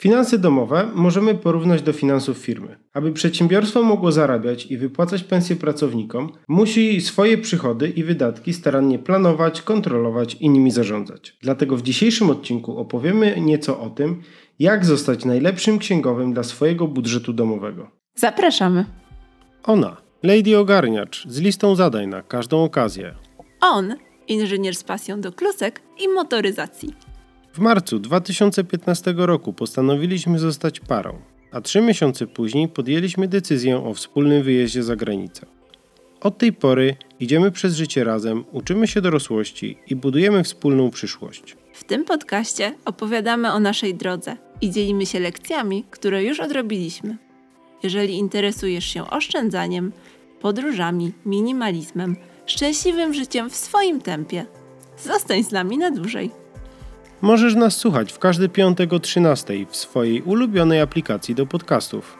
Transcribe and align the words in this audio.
Finanse 0.00 0.38
domowe 0.38 0.88
możemy 0.94 1.34
porównać 1.34 1.82
do 1.82 1.92
finansów 1.92 2.38
firmy. 2.38 2.78
Aby 2.92 3.12
przedsiębiorstwo 3.12 3.82
mogło 3.82 4.12
zarabiać 4.12 4.66
i 4.66 4.78
wypłacać 4.78 5.24
pensje 5.24 5.56
pracownikom, 5.56 6.32
musi 6.48 7.00
swoje 7.00 7.38
przychody 7.38 7.88
i 7.88 8.04
wydatki 8.04 8.52
starannie 8.52 8.98
planować, 8.98 9.62
kontrolować 9.62 10.34
i 10.34 10.50
nimi 10.50 10.70
zarządzać. 10.70 11.36
Dlatego 11.42 11.76
w 11.76 11.82
dzisiejszym 11.82 12.30
odcinku 12.30 12.78
opowiemy 12.78 13.40
nieco 13.40 13.80
o 13.80 13.90
tym, 13.90 14.22
jak 14.58 14.84
zostać 14.84 15.24
najlepszym 15.24 15.78
księgowym 15.78 16.32
dla 16.32 16.42
swojego 16.42 16.88
budżetu 16.88 17.32
domowego. 17.32 17.90
Zapraszamy. 18.14 18.84
Ona, 19.62 19.96
Lady 20.22 20.58
Ogarniacz, 20.58 21.26
z 21.28 21.40
listą 21.40 21.74
zadań 21.74 22.06
na 22.06 22.22
każdą 22.22 22.64
okazję. 22.64 23.14
On, 23.60 23.94
inżynier 24.28 24.74
z 24.76 24.84
pasją 24.84 25.20
do 25.20 25.32
klusek 25.32 25.82
i 25.98 26.08
motoryzacji. 26.08 26.94
W 27.52 27.58
marcu 27.58 27.98
2015 27.98 29.14
roku 29.16 29.52
postanowiliśmy 29.52 30.38
zostać 30.38 30.80
parą, 30.80 31.18
a 31.52 31.60
trzy 31.60 31.80
miesiące 31.80 32.26
później 32.26 32.68
podjęliśmy 32.68 33.28
decyzję 33.28 33.84
o 33.84 33.94
wspólnym 33.94 34.42
wyjeździe 34.42 34.82
za 34.82 34.96
granicę. 34.96 35.46
Od 36.20 36.38
tej 36.38 36.52
pory 36.52 36.96
idziemy 37.20 37.50
przez 37.50 37.76
życie 37.76 38.04
razem, 38.04 38.44
uczymy 38.52 38.86
się 38.86 39.00
dorosłości 39.00 39.78
i 39.86 39.96
budujemy 39.96 40.44
wspólną 40.44 40.90
przyszłość. 40.90 41.56
W 41.72 41.84
tym 41.84 42.04
podcaście 42.04 42.74
opowiadamy 42.84 43.52
o 43.52 43.60
naszej 43.60 43.94
drodze 43.94 44.36
i 44.60 44.70
dzielimy 44.70 45.06
się 45.06 45.20
lekcjami, 45.20 45.84
które 45.90 46.24
już 46.24 46.40
odrobiliśmy. 46.40 47.16
Jeżeli 47.82 48.14
interesujesz 48.14 48.84
się 48.84 49.10
oszczędzaniem, 49.10 49.92
podróżami, 50.40 51.12
minimalizmem, 51.26 52.16
szczęśliwym 52.46 53.14
życiem 53.14 53.50
w 53.50 53.56
swoim 53.56 54.00
tempie, 54.00 54.46
zostań 55.04 55.44
z 55.44 55.50
nami 55.50 55.78
na 55.78 55.90
dłużej. 55.90 56.30
Możesz 57.22 57.54
nas 57.54 57.76
słuchać 57.76 58.12
w 58.12 58.18
każdy 58.18 58.48
piątek 58.48 58.92
o 58.92 59.00
13 59.00 59.66
w 59.70 59.76
swojej 59.76 60.22
ulubionej 60.22 60.80
aplikacji 60.80 61.34
do 61.34 61.46
podcastów. 61.46 62.18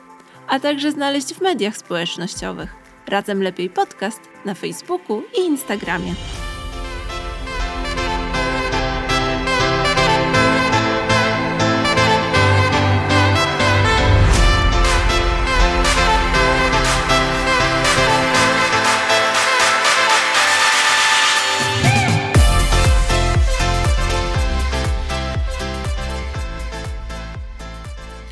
A 0.48 0.60
także 0.60 0.92
znaleźć 0.92 1.34
w 1.34 1.40
mediach 1.40 1.76
społecznościowych. 1.76 2.74
Razem 3.06 3.42
Lepiej 3.42 3.70
Podcast 3.70 4.20
na 4.44 4.54
Facebooku 4.54 5.22
i 5.38 5.40
Instagramie. 5.40 6.14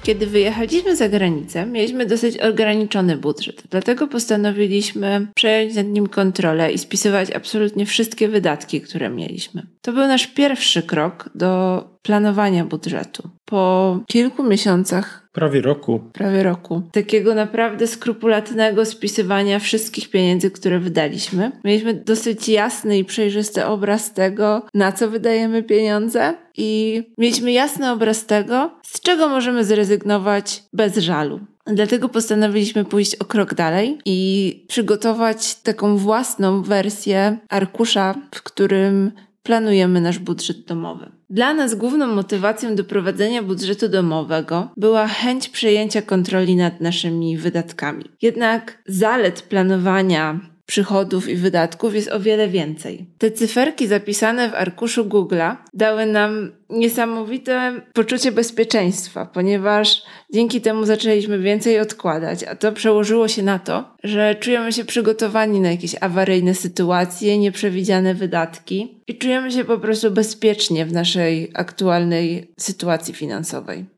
Kiedy 0.08 0.26
wyjechaliśmy 0.26 0.96
za 0.96 1.08
granicę, 1.08 1.66
mieliśmy 1.66 2.06
dosyć 2.06 2.38
ograniczony 2.38 3.16
budżet, 3.16 3.62
dlatego 3.70 4.06
postanowiliśmy 4.06 5.26
przejąć 5.34 5.74
nad 5.74 5.86
nim 5.86 6.06
kontrolę 6.06 6.72
i 6.72 6.78
spisywać 6.78 7.30
absolutnie 7.30 7.86
wszystkie 7.86 8.28
wydatki, 8.28 8.80
które 8.80 9.10
mieliśmy. 9.10 9.66
To 9.82 9.92
był 9.92 10.06
nasz 10.06 10.26
pierwszy 10.26 10.82
krok 10.82 11.30
do 11.34 11.84
planowania 12.02 12.64
budżetu. 12.64 13.28
Po 13.44 13.98
kilku 14.06 14.42
miesiącach 14.42 15.28
Prawie 15.32 15.60
roku. 15.60 16.00
prawie 16.12 16.42
roku, 16.42 16.82
takiego 16.92 17.34
naprawdę 17.34 17.86
skrupulatnego 17.86 18.84
spisywania 18.84 19.58
wszystkich 19.58 20.10
pieniędzy, 20.10 20.50
które 20.50 20.78
wydaliśmy. 20.78 21.52
Mieliśmy 21.64 21.94
dosyć 21.94 22.48
jasny 22.48 22.98
i 22.98 23.04
przejrzysty 23.04 23.66
obraz 23.66 24.14
tego, 24.14 24.62
na 24.74 24.92
co 24.92 25.08
wydajemy 25.08 25.62
pieniądze 25.62 26.34
i 26.56 27.02
mieliśmy 27.18 27.52
jasny 27.52 27.90
obraz 27.90 28.26
tego, 28.26 28.70
z 28.82 29.00
czego 29.00 29.28
możemy 29.28 29.64
zrezygnować 29.64 30.62
bez 30.72 30.96
żalu. 30.96 31.40
Dlatego 31.66 32.08
postanowiliśmy 32.08 32.84
pójść 32.84 33.14
o 33.14 33.24
krok 33.24 33.54
dalej 33.54 33.98
i 34.04 34.64
przygotować 34.68 35.54
taką 35.54 35.96
własną 35.96 36.62
wersję 36.62 37.38
arkusza, 37.48 38.14
w 38.34 38.42
którym 38.42 39.12
planujemy 39.48 40.00
nasz 40.00 40.18
budżet 40.18 40.64
domowy. 40.64 41.10
Dla 41.30 41.54
nas 41.54 41.74
główną 41.74 42.06
motywacją 42.06 42.74
do 42.74 42.84
prowadzenia 42.84 43.42
budżetu 43.42 43.88
domowego 43.88 44.68
była 44.76 45.06
chęć 45.06 45.48
przejęcia 45.48 46.02
kontroli 46.02 46.56
nad 46.56 46.80
naszymi 46.80 47.38
wydatkami. 47.38 48.04
Jednak 48.22 48.82
zalet 48.86 49.42
planowania 49.42 50.40
przychodów 50.68 51.28
i 51.28 51.36
wydatków 51.36 51.94
jest 51.94 52.12
o 52.12 52.20
wiele 52.20 52.48
więcej. 52.48 53.06
Te 53.18 53.30
cyferki 53.30 53.86
zapisane 53.86 54.50
w 54.50 54.54
arkuszu 54.54 55.04
Google'a 55.04 55.56
dały 55.74 56.06
nam 56.06 56.52
niesamowite 56.70 57.80
poczucie 57.92 58.32
bezpieczeństwa, 58.32 59.26
ponieważ 59.26 60.02
dzięki 60.32 60.60
temu 60.60 60.84
zaczęliśmy 60.84 61.38
więcej 61.38 61.80
odkładać, 61.80 62.44
a 62.44 62.56
to 62.56 62.72
przełożyło 62.72 63.28
się 63.28 63.42
na 63.42 63.58
to, 63.58 63.94
że 64.04 64.34
czujemy 64.34 64.72
się 64.72 64.84
przygotowani 64.84 65.60
na 65.60 65.70
jakieś 65.70 65.96
awaryjne 66.00 66.54
sytuacje, 66.54 67.38
nieprzewidziane 67.38 68.14
wydatki 68.14 69.02
i 69.06 69.18
czujemy 69.18 69.52
się 69.52 69.64
po 69.64 69.78
prostu 69.78 70.10
bezpiecznie 70.10 70.86
w 70.86 70.92
naszej 70.92 71.50
aktualnej 71.54 72.50
sytuacji 72.58 73.14
finansowej. 73.14 73.97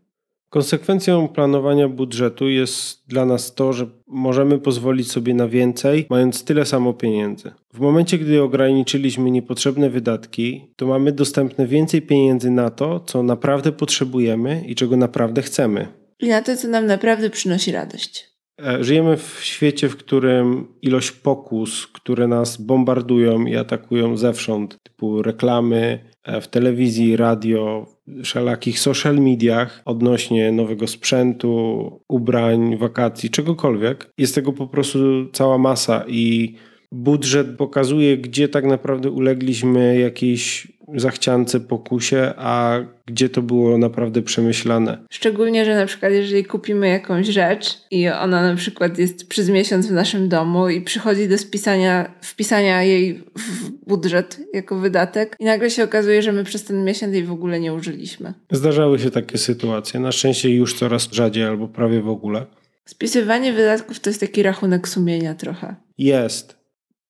Konsekwencją 0.50 1.28
planowania 1.28 1.88
budżetu 1.88 2.48
jest 2.48 3.08
dla 3.08 3.24
nas 3.24 3.54
to, 3.54 3.72
że 3.72 3.86
możemy 4.06 4.58
pozwolić 4.58 5.10
sobie 5.10 5.34
na 5.34 5.48
więcej, 5.48 6.06
mając 6.10 6.44
tyle 6.44 6.66
samo 6.66 6.92
pieniędzy. 6.92 7.52
W 7.74 7.80
momencie, 7.80 8.18
gdy 8.18 8.42
ograniczyliśmy 8.42 9.30
niepotrzebne 9.30 9.90
wydatki, 9.90 10.72
to 10.76 10.86
mamy 10.86 11.12
dostępne 11.12 11.66
więcej 11.66 12.02
pieniędzy 12.02 12.50
na 12.50 12.70
to, 12.70 13.00
co 13.00 13.22
naprawdę 13.22 13.72
potrzebujemy 13.72 14.64
i 14.66 14.74
czego 14.74 14.96
naprawdę 14.96 15.42
chcemy. 15.42 15.88
I 16.20 16.28
na 16.28 16.42
to, 16.42 16.56
co 16.56 16.68
nam 16.68 16.86
naprawdę 16.86 17.30
przynosi 17.30 17.72
radość. 17.72 18.30
E, 18.66 18.84
Żyjemy 18.84 19.16
w 19.16 19.38
świecie, 19.42 19.88
w 19.88 19.96
którym 19.96 20.68
ilość 20.82 21.10
pokus, 21.10 21.86
które 21.86 22.28
nas 22.28 22.56
bombardują 22.56 23.46
i 23.46 23.56
atakują 23.56 24.16
zewsząd, 24.16 24.76
typu 24.82 25.22
reklamy 25.22 25.98
e, 26.24 26.40
w 26.40 26.48
telewizji, 26.48 27.16
radio, 27.16 27.86
wszelakich 28.24 28.80
social 28.80 29.18
mediach 29.18 29.82
odnośnie 29.84 30.52
nowego 30.52 30.86
sprzętu, 30.86 32.00
ubrań, 32.08 32.76
wakacji, 32.76 33.30
czegokolwiek. 33.30 34.12
Jest 34.18 34.34
tego 34.34 34.52
po 34.52 34.66
prostu 34.66 34.98
cała 35.32 35.58
masa 35.58 36.04
i 36.08 36.54
budżet 36.92 37.56
pokazuje, 37.56 38.18
gdzie 38.18 38.48
tak 38.48 38.64
naprawdę 38.64 39.10
ulegliśmy 39.10 39.98
jakiejś 39.98 40.68
zachciance, 40.94 41.60
pokusie, 41.60 42.32
a 42.36 42.78
gdzie 43.06 43.28
to 43.28 43.42
było 43.42 43.78
naprawdę 43.78 44.22
przemyślane. 44.22 44.98
Szczególnie, 45.10 45.64
że 45.64 45.74
na 45.74 45.86
przykład 45.86 46.12
jeżeli 46.12 46.44
kupimy 46.44 46.88
jakąś 46.88 47.26
rzecz 47.26 47.78
i 47.90 48.08
ona 48.08 48.42
na 48.42 48.54
przykład 48.54 48.98
jest 48.98 49.28
przez 49.28 49.48
miesiąc 49.48 49.86
w 49.86 49.92
naszym 49.92 50.28
domu 50.28 50.68
i 50.68 50.80
przychodzi 50.80 51.28
do 51.28 51.38
spisania, 51.38 52.14
wpisania 52.22 52.82
jej 52.82 53.14
w 53.36 53.70
budżet 53.86 54.40
jako 54.54 54.76
wydatek 54.78 55.36
i 55.40 55.44
nagle 55.44 55.70
się 55.70 55.84
okazuje, 55.84 56.22
że 56.22 56.32
my 56.32 56.44
przez 56.44 56.64
ten 56.64 56.84
miesiąc 56.84 57.14
jej 57.14 57.24
w 57.24 57.32
ogóle 57.32 57.60
nie 57.60 57.74
użyliśmy. 57.74 58.34
Zdarzały 58.50 58.98
się 58.98 59.10
takie 59.10 59.38
sytuacje. 59.38 60.00
Na 60.00 60.12
szczęście 60.12 60.50
już 60.50 60.74
coraz 60.74 61.12
rzadziej 61.12 61.44
albo 61.44 61.68
prawie 61.68 62.02
w 62.02 62.08
ogóle. 62.08 62.46
Spisywanie 62.84 63.52
wydatków 63.52 64.00
to 64.00 64.10
jest 64.10 64.20
taki 64.20 64.42
rachunek 64.42 64.88
sumienia 64.88 65.34
trochę. 65.34 65.76
Jest. 65.98 66.59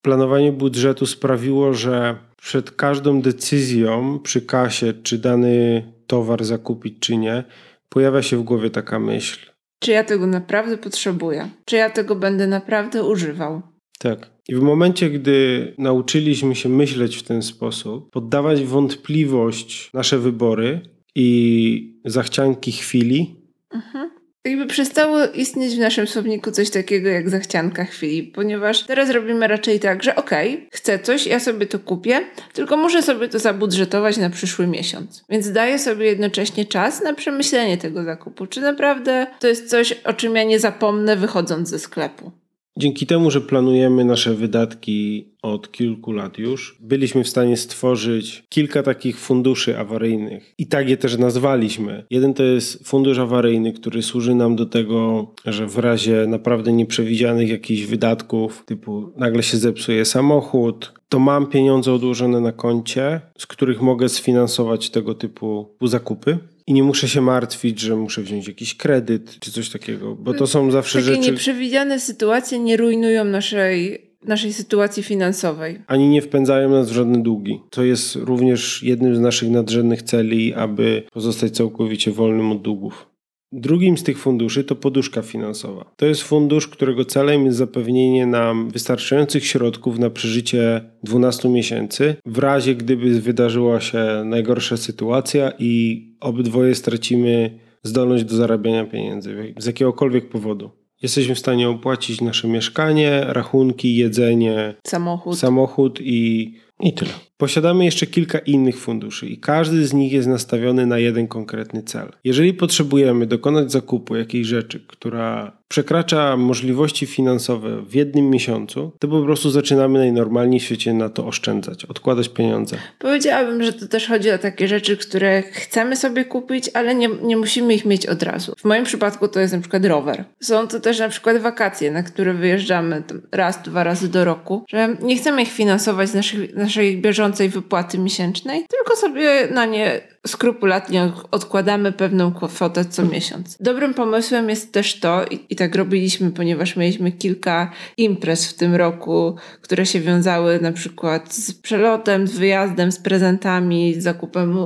Planowanie 0.02 0.52
budżetu 0.52 1.06
sprawiło, 1.06 1.74
że 1.74 2.16
przed 2.36 2.70
każdą 2.70 3.22
decyzją 3.22 4.18
przy 4.18 4.42
kasie, 4.42 4.92
czy 5.02 5.18
dany 5.18 5.82
towar 6.06 6.44
zakupić, 6.44 6.94
czy 7.00 7.16
nie, 7.16 7.44
pojawia 7.88 8.22
się 8.22 8.36
w 8.36 8.42
głowie 8.42 8.70
taka 8.70 8.98
myśl. 8.98 9.50
Czy 9.82 9.90
ja 9.90 10.04
tego 10.04 10.26
naprawdę 10.26 10.78
potrzebuję? 10.78 11.50
Czy 11.64 11.76
ja 11.76 11.90
tego 11.90 12.16
będę 12.16 12.46
naprawdę 12.46 13.04
używał? 13.04 13.62
Tak. 13.98 14.30
I 14.48 14.54
w 14.54 14.60
momencie, 14.60 15.10
gdy 15.10 15.74
nauczyliśmy 15.78 16.54
się 16.54 16.68
myśleć 16.68 17.16
w 17.16 17.22
ten 17.22 17.42
sposób, 17.42 18.10
poddawać 18.10 18.64
wątpliwość 18.64 19.90
nasze 19.94 20.18
wybory 20.18 20.80
i 21.14 22.00
zachcianki 22.04 22.72
chwili, 22.72 23.40
Mhm. 23.74 24.09
Jakby 24.44 24.66
przestało 24.66 25.26
istnieć 25.26 25.74
w 25.74 25.78
naszym 25.78 26.06
słowniku 26.06 26.50
coś 26.50 26.70
takiego 26.70 27.08
jak 27.08 27.30
zachcianka 27.30 27.84
chwili, 27.84 28.22
ponieważ 28.22 28.82
teraz 28.86 29.10
robimy 29.10 29.48
raczej 29.48 29.80
tak, 29.80 30.02
że 30.02 30.16
okej, 30.16 30.68
chcę 30.72 30.98
coś, 30.98 31.26
ja 31.26 31.40
sobie 31.40 31.66
to 31.66 31.78
kupię, 31.78 32.20
tylko 32.52 32.76
muszę 32.76 33.02
sobie 33.02 33.28
to 33.28 33.38
zabudżetować 33.38 34.16
na 34.16 34.30
przyszły 34.30 34.66
miesiąc. 34.66 35.24
Więc 35.28 35.52
daję 35.52 35.78
sobie 35.78 36.06
jednocześnie 36.06 36.64
czas 36.64 37.02
na 37.02 37.14
przemyślenie 37.14 37.78
tego 37.78 38.04
zakupu. 38.04 38.46
Czy 38.46 38.60
naprawdę 38.60 39.26
to 39.40 39.48
jest 39.48 39.70
coś, 39.70 39.92
o 39.92 40.12
czym 40.12 40.36
ja 40.36 40.44
nie 40.44 40.58
zapomnę 40.60 41.16
wychodząc 41.16 41.68
ze 41.68 41.78
sklepu? 41.78 42.32
Dzięki 42.80 43.06
temu, 43.06 43.30
że 43.30 43.40
planujemy 43.40 44.04
nasze 44.04 44.34
wydatki 44.34 45.28
od 45.42 45.72
kilku 45.72 46.12
lat 46.12 46.38
już, 46.38 46.76
byliśmy 46.80 47.24
w 47.24 47.28
stanie 47.28 47.56
stworzyć 47.56 48.44
kilka 48.48 48.82
takich 48.82 49.18
funduszy 49.18 49.78
awaryjnych. 49.78 50.54
I 50.58 50.66
tak 50.66 50.88
je 50.88 50.96
też 50.96 51.18
nazwaliśmy. 51.18 52.04
Jeden 52.10 52.34
to 52.34 52.42
jest 52.42 52.88
fundusz 52.88 53.18
awaryjny, 53.18 53.72
który 53.72 54.02
służy 54.02 54.34
nam 54.34 54.56
do 54.56 54.66
tego, 54.66 55.26
że 55.44 55.66
w 55.66 55.78
razie 55.78 56.26
naprawdę 56.28 56.72
nieprzewidzianych 56.72 57.48
jakichś 57.48 57.82
wydatków, 57.82 58.62
typu 58.66 59.12
nagle 59.16 59.42
się 59.42 59.56
zepsuje 59.56 60.04
samochód, 60.04 60.92
to 61.08 61.18
mam 61.18 61.46
pieniądze 61.46 61.92
odłożone 61.92 62.40
na 62.40 62.52
koncie, 62.52 63.20
z 63.38 63.46
których 63.46 63.82
mogę 63.82 64.08
sfinansować 64.08 64.90
tego 64.90 65.14
typu 65.14 65.68
zakupy. 65.82 66.38
I 66.70 66.72
nie 66.72 66.82
muszę 66.82 67.08
się 67.08 67.20
martwić, 67.20 67.80
że 67.80 67.96
muszę 67.96 68.22
wziąć 68.22 68.48
jakiś 68.48 68.74
kredyt 68.74 69.38
czy 69.40 69.52
coś 69.52 69.70
takiego, 69.70 70.16
bo 70.16 70.34
to 70.34 70.46
są 70.46 70.70
zawsze 70.70 70.98
Takie 70.98 71.14
rzeczy... 71.14 71.30
nieprzewidziane 71.30 72.00
sytuacje 72.00 72.58
nie 72.58 72.76
rujnują 72.76 73.24
naszej 73.24 74.10
naszej 74.24 74.52
sytuacji 74.52 75.02
finansowej. 75.02 75.78
Ani 75.86 76.08
nie 76.08 76.22
wpędzają 76.22 76.70
nas 76.70 76.90
w 76.90 76.92
żadne 76.92 77.22
długi. 77.22 77.60
To 77.70 77.84
jest 77.84 78.16
również 78.16 78.82
jednym 78.82 79.16
z 79.16 79.20
naszych 79.20 79.50
nadrzędnych 79.50 80.02
celi, 80.02 80.54
aby 80.54 81.02
pozostać 81.12 81.52
całkowicie 81.52 82.12
wolnym 82.12 82.52
od 82.52 82.62
długów. 82.62 83.09
Drugim 83.52 83.98
z 83.98 84.02
tych 84.02 84.18
funduszy 84.18 84.64
to 84.64 84.76
poduszka 84.76 85.22
finansowa. 85.22 85.92
To 85.96 86.06
jest 86.06 86.22
fundusz, 86.22 86.68
którego 86.68 87.04
celem 87.04 87.44
jest 87.44 87.58
zapewnienie 87.58 88.26
nam 88.26 88.70
wystarczających 88.70 89.46
środków 89.46 89.98
na 89.98 90.10
przeżycie 90.10 90.80
12 91.02 91.48
miesięcy, 91.48 92.16
w 92.26 92.38
razie 92.38 92.74
gdyby 92.74 93.20
wydarzyła 93.20 93.80
się 93.80 94.22
najgorsza 94.24 94.76
sytuacja 94.76 95.52
i 95.58 96.02
obydwoje 96.20 96.74
stracimy 96.74 97.58
zdolność 97.82 98.24
do 98.24 98.36
zarabiania 98.36 98.84
pieniędzy 98.84 99.54
z 99.58 99.66
jakiegokolwiek 99.66 100.28
powodu. 100.28 100.70
Jesteśmy 101.02 101.34
w 101.34 101.38
stanie 101.38 101.68
opłacić 101.68 102.20
nasze 102.20 102.48
mieszkanie, 102.48 103.24
rachunki, 103.28 103.96
jedzenie, 103.96 104.74
samochód, 104.86 105.38
samochód 105.38 106.00
i, 106.00 106.54
i 106.80 106.92
tyle. 106.92 107.29
Posiadamy 107.40 107.84
jeszcze 107.84 108.06
kilka 108.06 108.38
innych 108.38 108.78
funduszy 108.78 109.26
i 109.26 109.38
każdy 109.38 109.86
z 109.86 109.92
nich 109.92 110.12
jest 110.12 110.28
nastawiony 110.28 110.86
na 110.86 110.98
jeden 110.98 111.28
konkretny 111.28 111.82
cel. 111.82 112.12
Jeżeli 112.24 112.54
potrzebujemy 112.54 113.26
dokonać 113.26 113.72
zakupu 113.72 114.16
jakiejś 114.16 114.46
rzeczy, 114.46 114.80
która 114.86 115.60
przekracza 115.68 116.36
możliwości 116.36 117.06
finansowe 117.06 117.82
w 117.82 117.94
jednym 117.94 118.30
miesiącu, 118.30 118.92
to 118.98 119.08
po 119.08 119.22
prostu 119.22 119.50
zaczynamy 119.50 119.98
najnormalniej 119.98 120.60
w 120.60 120.62
świecie 120.62 120.94
na 120.94 121.08
to 121.08 121.26
oszczędzać, 121.26 121.84
odkładać 121.84 122.28
pieniądze. 122.28 122.76
Powiedziałabym, 122.98 123.62
że 123.62 123.72
to 123.72 123.88
też 123.88 124.06
chodzi 124.06 124.30
o 124.30 124.38
takie 124.38 124.68
rzeczy, 124.68 124.96
które 124.96 125.42
chcemy 125.42 125.96
sobie 125.96 126.24
kupić, 126.24 126.70
ale 126.74 126.94
nie, 126.94 127.08
nie 127.22 127.36
musimy 127.36 127.74
ich 127.74 127.84
mieć 127.84 128.06
od 128.06 128.22
razu. 128.22 128.52
W 128.58 128.64
moim 128.64 128.84
przypadku 128.84 129.28
to 129.28 129.40
jest 129.40 129.52
na 129.52 129.60
przykład 129.60 129.84
rower. 129.84 130.24
Są 130.40 130.68
to 130.68 130.80
też 130.80 130.98
na 130.98 131.08
przykład 131.08 131.38
wakacje, 131.38 131.90
na 131.90 132.02
które 132.02 132.34
wyjeżdżamy 132.34 133.02
raz, 133.32 133.62
dwa 133.62 133.84
razy 133.84 134.08
do 134.08 134.24
roku, 134.24 134.64
że 134.68 134.96
nie 135.02 135.16
chcemy 135.16 135.42
ich 135.42 135.52
finansować 135.52 136.08
z 136.08 136.14
naszej, 136.14 136.50
naszej 136.54 137.00
bieżącej 137.00 137.29
wypłaty 137.48 137.98
miesięcznej, 137.98 138.66
tylko 138.68 138.96
sobie 138.96 139.48
na 139.50 139.66
nie 139.66 140.00
skrupulatnie 140.26 141.12
odkładamy 141.30 141.92
pewną 141.92 142.32
kwotę 142.32 142.84
co 142.84 143.04
miesiąc. 143.04 143.56
Dobrym 143.60 143.94
pomysłem 143.94 144.48
jest 144.48 144.72
też 144.72 145.00
to, 145.00 145.24
i, 145.30 145.40
i, 145.50 145.56
tak 145.56 145.74
robiliśmy, 145.74 146.30
ponieważ 146.30 146.76
mieliśmy 146.76 147.12
kilka 147.12 147.72
imprez 147.96 148.50
w 148.50 148.56
tym 148.56 148.74
roku, 148.74 149.36
które 149.60 149.86
się 149.86 150.00
wiązały 150.00 150.60
na 150.60 150.72
przykład 150.72 151.34
z 151.34 151.54
przelotem, 151.54 152.26
z 152.26 152.38
wyjazdem, 152.38 152.92
z 152.92 152.98
prezentami, 152.98 153.94
z 153.94 154.02
zakupem 154.02 154.56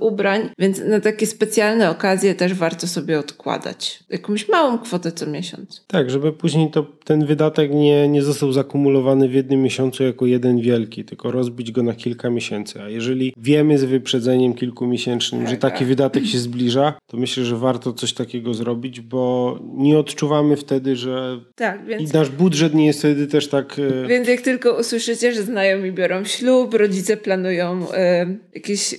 ubrań, 0.00 0.48
więc 0.58 0.80
na 0.88 1.00
takie 1.00 1.26
specjalne 1.26 1.90
okazje 1.90 2.34
też 2.34 2.54
warto 2.54 2.86
sobie 2.86 3.18
odkładać 3.18 4.04
jakąś 4.10 4.48
małą 4.48 4.78
kwotę 4.78 5.12
co 5.12 5.26
miesiąc. 5.26 5.84
Tak, 5.86 6.10
żeby 6.10 6.32
później 6.32 6.70
to, 6.70 6.86
ten 7.04 7.26
wydatek 7.26 7.70
nie, 7.70 8.08
nie 8.08 8.22
został 8.22 8.52
zakumulowany 8.52 9.28
w 9.28 9.34
jednym 9.34 9.62
miesiącu 9.62 10.04
jako 10.04 10.26
jeden 10.26 10.60
wielki, 10.60 11.04
tylko 11.04 11.30
rozbić 11.30 11.72
go 11.72 11.82
na 11.82 11.94
kilka 11.94 12.30
miesięcy. 12.30 12.82
A 12.82 12.88
jeżeli 12.88 13.34
wiemy 13.36 13.78
z 13.78 13.84
wyprzedzeniem 13.84 14.54
kilku 14.54 14.86
miesięcy, 14.86 15.01
miesięcznym, 15.06 15.48
że 15.48 15.56
taki 15.56 15.84
wydatek 15.84 16.26
się 16.26 16.38
zbliża, 16.38 16.94
to 17.06 17.16
myślę, 17.16 17.44
że 17.44 17.56
warto 17.56 17.92
coś 17.92 18.12
takiego 18.12 18.54
zrobić, 18.54 19.00
bo 19.00 19.58
nie 19.74 19.98
odczuwamy 19.98 20.56
wtedy, 20.56 20.96
że 20.96 21.40
tak, 21.54 21.86
więc... 21.86 22.10
i 22.10 22.16
nasz 22.16 22.30
budżet 22.30 22.74
nie 22.74 22.86
jest 22.86 22.98
wtedy 22.98 23.26
też 23.26 23.48
tak... 23.48 23.76
E, 23.78 24.08
więc 24.08 24.28
jak 24.28 24.40
tylko 24.40 24.78
usłyszycie, 24.80 25.32
że 25.32 25.42
znajomi 25.42 25.92
biorą 25.92 26.24
ślub, 26.24 26.74
rodzice 26.74 27.16
planują 27.16 27.92
e, 27.92 28.26
jakiś 28.54 28.94
e, 28.94 28.98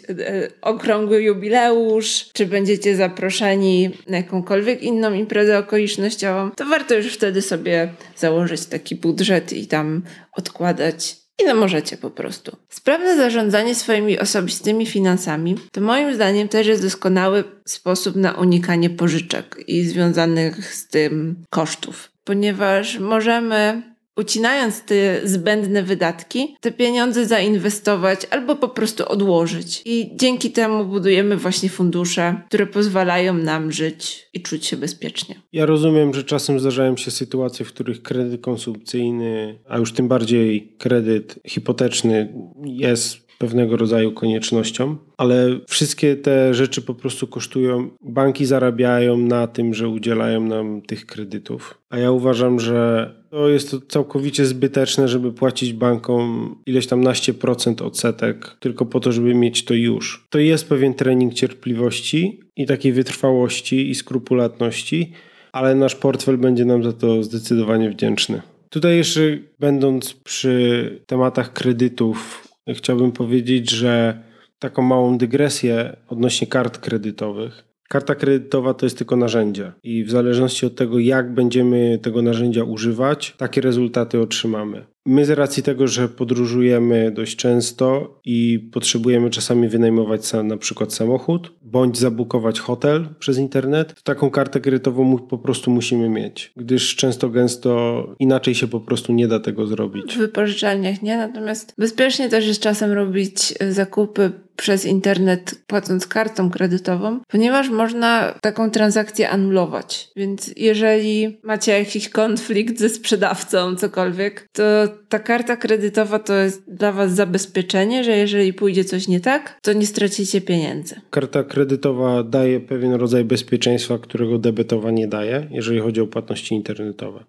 okrągły 0.61 1.23
jubileusz, 1.23 2.29
czy 2.33 2.45
będziecie 2.45 2.95
zaproszeni 2.95 3.89
na 4.07 4.17
jakąkolwiek 4.17 4.83
inną 4.83 5.13
imprezę 5.13 5.57
okolicznościową, 5.57 6.51
to 6.51 6.65
warto 6.65 6.95
już 6.95 7.13
wtedy 7.13 7.41
sobie 7.41 7.93
założyć 8.17 8.65
taki 8.65 8.95
budżet 8.95 9.53
i 9.53 9.67
tam 9.67 10.01
odkładać 10.37 11.22
Ile 11.41 11.53
możecie 11.53 11.97
po 11.97 12.09
prostu. 12.09 12.57
Sprawne 12.69 13.17
zarządzanie 13.17 13.75
swoimi 13.75 14.19
osobistymi 14.19 14.85
finansami 14.85 15.55
to 15.71 15.81
moim 15.81 16.15
zdaniem 16.15 16.47
też 16.47 16.67
jest 16.67 16.81
doskonały 16.81 17.43
sposób 17.65 18.15
na 18.15 18.31
unikanie 18.31 18.89
pożyczek 18.89 19.63
i 19.67 19.83
związanych 19.83 20.75
z 20.75 20.87
tym 20.87 21.35
kosztów, 21.49 22.11
ponieważ 22.23 22.99
możemy 22.99 23.92
ucinając 24.17 24.83
te 24.83 25.27
zbędne 25.27 25.83
wydatki, 25.83 26.55
te 26.61 26.71
pieniądze 26.71 27.25
zainwestować 27.25 28.27
albo 28.31 28.55
po 28.55 28.69
prostu 28.69 29.05
odłożyć. 29.07 29.81
I 29.85 30.11
dzięki 30.15 30.51
temu 30.51 30.85
budujemy 30.85 31.37
właśnie 31.37 31.69
fundusze, 31.69 32.41
które 32.47 32.67
pozwalają 32.67 33.33
nam 33.33 33.71
żyć 33.71 34.29
i 34.33 34.41
czuć 34.41 34.65
się 34.65 34.77
bezpiecznie. 34.77 35.35
Ja 35.53 35.65
rozumiem, 35.65 36.13
że 36.13 36.23
czasem 36.23 36.59
zdarzają 36.59 36.97
się 36.97 37.11
sytuacje, 37.11 37.65
w 37.65 37.73
których 37.73 38.01
kredyt 38.01 38.41
konsumpcyjny, 38.41 39.59
a 39.67 39.77
już 39.77 39.93
tym 39.93 40.07
bardziej 40.07 40.75
kredyt 40.77 41.39
hipoteczny 41.47 42.33
jest 42.65 43.23
pewnego 43.37 43.77
rodzaju 43.77 44.11
koniecznością, 44.11 44.97
ale 45.17 45.59
wszystkie 45.67 46.15
te 46.15 46.53
rzeczy 46.53 46.81
po 46.81 46.95
prostu 46.95 47.27
kosztują. 47.27 47.89
Banki 48.01 48.45
zarabiają 48.45 49.17
na 49.17 49.47
tym, 49.47 49.73
że 49.73 49.89
udzielają 49.89 50.41
nam 50.41 50.81
tych 50.81 51.05
kredytów. 51.05 51.77
A 51.89 51.97
ja 51.97 52.11
uważam, 52.11 52.59
że 52.59 53.11
to 53.33 53.49
jest 53.49 53.71
to 53.71 53.79
całkowicie 53.87 54.45
zbyteczne, 54.45 55.07
żeby 55.07 55.33
płacić 55.33 55.73
bankom 55.73 56.55
ileś 56.65 56.87
tam 56.87 57.01
naście 57.01 57.33
procent 57.33 57.81
odsetek, 57.81 58.55
tylko 58.59 58.85
po 58.85 58.99
to, 58.99 59.11
żeby 59.11 59.35
mieć 59.35 59.65
to 59.65 59.73
już. 59.73 60.27
To 60.29 60.39
jest 60.39 60.69
pewien 60.69 60.93
trening 60.93 61.33
cierpliwości 61.33 62.39
i 62.55 62.65
takiej 62.65 62.93
wytrwałości 62.93 63.89
i 63.89 63.95
skrupulatności, 63.95 65.11
ale 65.51 65.75
nasz 65.75 65.95
portfel 65.95 66.37
będzie 66.37 66.65
nam 66.65 66.83
za 66.83 66.93
to 66.93 67.23
zdecydowanie 67.23 67.89
wdzięczny. 67.89 68.41
Tutaj 68.69 68.97
jeszcze 68.97 69.21
będąc 69.59 70.13
przy 70.13 71.01
tematach 71.05 71.53
kredytów, 71.53 72.47
chciałbym 72.73 73.11
powiedzieć, 73.11 73.71
że 73.71 74.23
taką 74.59 74.81
małą 74.81 75.17
dygresję 75.17 75.95
odnośnie 76.07 76.47
kart 76.47 76.77
kredytowych. 76.77 77.72
Karta 77.93 78.15
kredytowa 78.15 78.73
to 78.73 78.85
jest 78.85 78.97
tylko 78.97 79.15
narzędzie 79.15 79.71
i 79.83 80.03
w 80.03 80.11
zależności 80.11 80.65
od 80.65 80.75
tego, 80.75 80.99
jak 80.99 81.33
będziemy 81.33 81.99
tego 82.01 82.21
narzędzia 82.21 82.63
używać, 82.63 83.35
takie 83.37 83.61
rezultaty 83.61 84.19
otrzymamy. 84.19 84.85
My 85.05 85.25
z 85.25 85.29
racji 85.29 85.63
tego, 85.63 85.87
że 85.87 86.09
podróżujemy 86.09 87.11
dość 87.11 87.35
często 87.35 88.19
i 88.25 88.69
potrzebujemy 88.73 89.29
czasami 89.29 89.69
wynajmować 89.69 90.33
na 90.43 90.57
przykład 90.57 90.93
samochód, 90.93 91.51
bądź 91.61 91.97
zabukować 91.97 92.59
hotel 92.59 93.09
przez 93.19 93.37
internet, 93.37 93.93
to 93.93 94.01
taką 94.03 94.29
kartę 94.29 94.59
kredytową 94.59 95.17
po 95.17 95.37
prostu 95.37 95.71
musimy 95.71 96.09
mieć, 96.09 96.53
gdyż 96.57 96.95
często 96.95 97.29
gęsto 97.29 98.03
inaczej 98.19 98.55
się 98.55 98.67
po 98.67 98.79
prostu 98.79 99.13
nie 99.13 99.27
da 99.27 99.39
tego 99.39 99.67
zrobić. 99.67 100.13
W 100.13 100.17
wypożyczalniach 100.17 101.01
nie, 101.01 101.17
natomiast 101.17 101.73
bezpiecznie 101.77 102.29
też 102.29 102.47
jest 102.47 102.61
czasem 102.61 102.91
robić 102.91 103.53
zakupy 103.69 104.31
przez 104.55 104.85
internet 104.85 105.63
płacąc 105.67 106.07
kartą 106.07 106.49
kredytową, 106.49 107.19
ponieważ 107.27 107.69
można 107.69 108.33
taką 108.41 108.71
transakcję 108.71 109.29
anulować. 109.29 110.09
Więc 110.15 110.53
jeżeli 110.57 111.37
macie 111.43 111.79
jakiś 111.79 112.09
konflikt 112.09 112.79
ze 112.79 112.89
sprzedawcą, 112.89 113.75
cokolwiek, 113.75 114.47
to 114.51 114.63
ta 115.09 115.19
karta 115.19 115.57
kredytowa 115.57 116.19
to 116.19 116.33
jest 116.33 116.73
dla 116.73 116.91
Was 116.91 117.11
zabezpieczenie, 117.11 118.03
że 118.03 118.17
jeżeli 118.17 118.53
pójdzie 118.53 118.83
coś 118.83 119.07
nie 119.07 119.19
tak, 119.19 119.59
to 119.61 119.73
nie 119.73 119.85
stracicie 119.85 120.41
pieniędzy. 120.41 120.95
Karta 121.09 121.43
kredytowa 121.43 122.23
daje 122.23 122.59
pewien 122.59 122.93
rodzaj 122.93 123.25
bezpieczeństwa, 123.25 123.99
którego 123.99 124.37
debetowa 124.37 124.91
nie 124.91 125.07
daje, 125.07 125.47
jeżeli 125.51 125.79
chodzi 125.79 126.01
o 126.01 126.07
płatności 126.07 126.55
internetowe. 126.55 127.23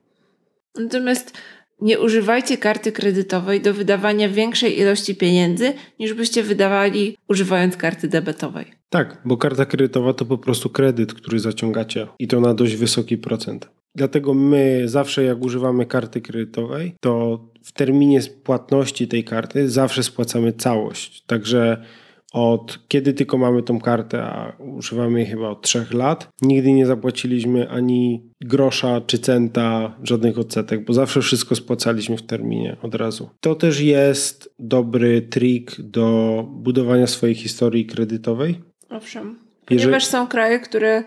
Natomiast 0.78 1.32
nie 1.80 2.00
używajcie 2.00 2.56
karty 2.58 2.92
kredytowej 2.92 3.60
do 3.60 3.74
wydawania 3.74 4.28
większej 4.28 4.80
ilości 4.80 5.14
pieniędzy, 5.14 5.72
niż 5.98 6.14
byście 6.14 6.42
wydawali 6.42 7.16
używając 7.28 7.76
karty 7.76 8.08
debetowej. 8.08 8.66
Tak, 8.88 9.22
bo 9.24 9.36
karta 9.36 9.66
kredytowa 9.66 10.12
to 10.12 10.24
po 10.24 10.38
prostu 10.38 10.70
kredyt, 10.70 11.14
który 11.14 11.38
zaciągacie 11.38 12.06
i 12.18 12.28
to 12.28 12.40
na 12.40 12.54
dość 12.54 12.76
wysoki 12.76 13.18
procent. 13.18 13.68
Dlatego 13.94 14.34
my 14.34 14.82
zawsze 14.84 15.24
jak 15.24 15.44
używamy 15.44 15.86
karty 15.86 16.20
kredytowej, 16.20 16.94
to 17.00 17.40
w 17.64 17.72
terminie 17.72 18.20
płatności 18.44 19.08
tej 19.08 19.24
karty 19.24 19.68
zawsze 19.68 20.02
spłacamy 20.02 20.52
całość. 20.52 21.24
Także 21.26 21.84
od 22.32 22.78
kiedy 22.88 23.12
tylko 23.12 23.38
mamy 23.38 23.62
tą 23.62 23.80
kartę, 23.80 24.22
a 24.22 24.56
używamy 24.58 25.20
jej 25.20 25.28
chyba 25.28 25.48
od 25.48 25.62
trzech 25.62 25.94
lat, 25.94 26.28
nigdy 26.42 26.72
nie 26.72 26.86
zapłaciliśmy 26.86 27.70
ani 27.70 28.30
grosza 28.40 29.00
czy 29.00 29.18
centa, 29.18 29.96
żadnych 30.02 30.38
odsetek, 30.38 30.84
bo 30.84 30.92
zawsze 30.92 31.22
wszystko 31.22 31.54
spłacaliśmy 31.54 32.16
w 32.16 32.22
terminie 32.22 32.76
od 32.82 32.94
razu. 32.94 33.30
To 33.40 33.54
też 33.54 33.80
jest 33.80 34.54
dobry 34.58 35.22
trik 35.22 35.76
do 35.78 36.46
budowania 36.50 37.06
swojej 37.06 37.34
historii 37.34 37.86
kredytowej. 37.86 38.60
Owszem. 38.90 39.38
Ponieważ 39.66 39.84
Jeżeli... 39.84 40.12
są 40.12 40.26
kraje, 40.26 40.60
które 40.60 41.04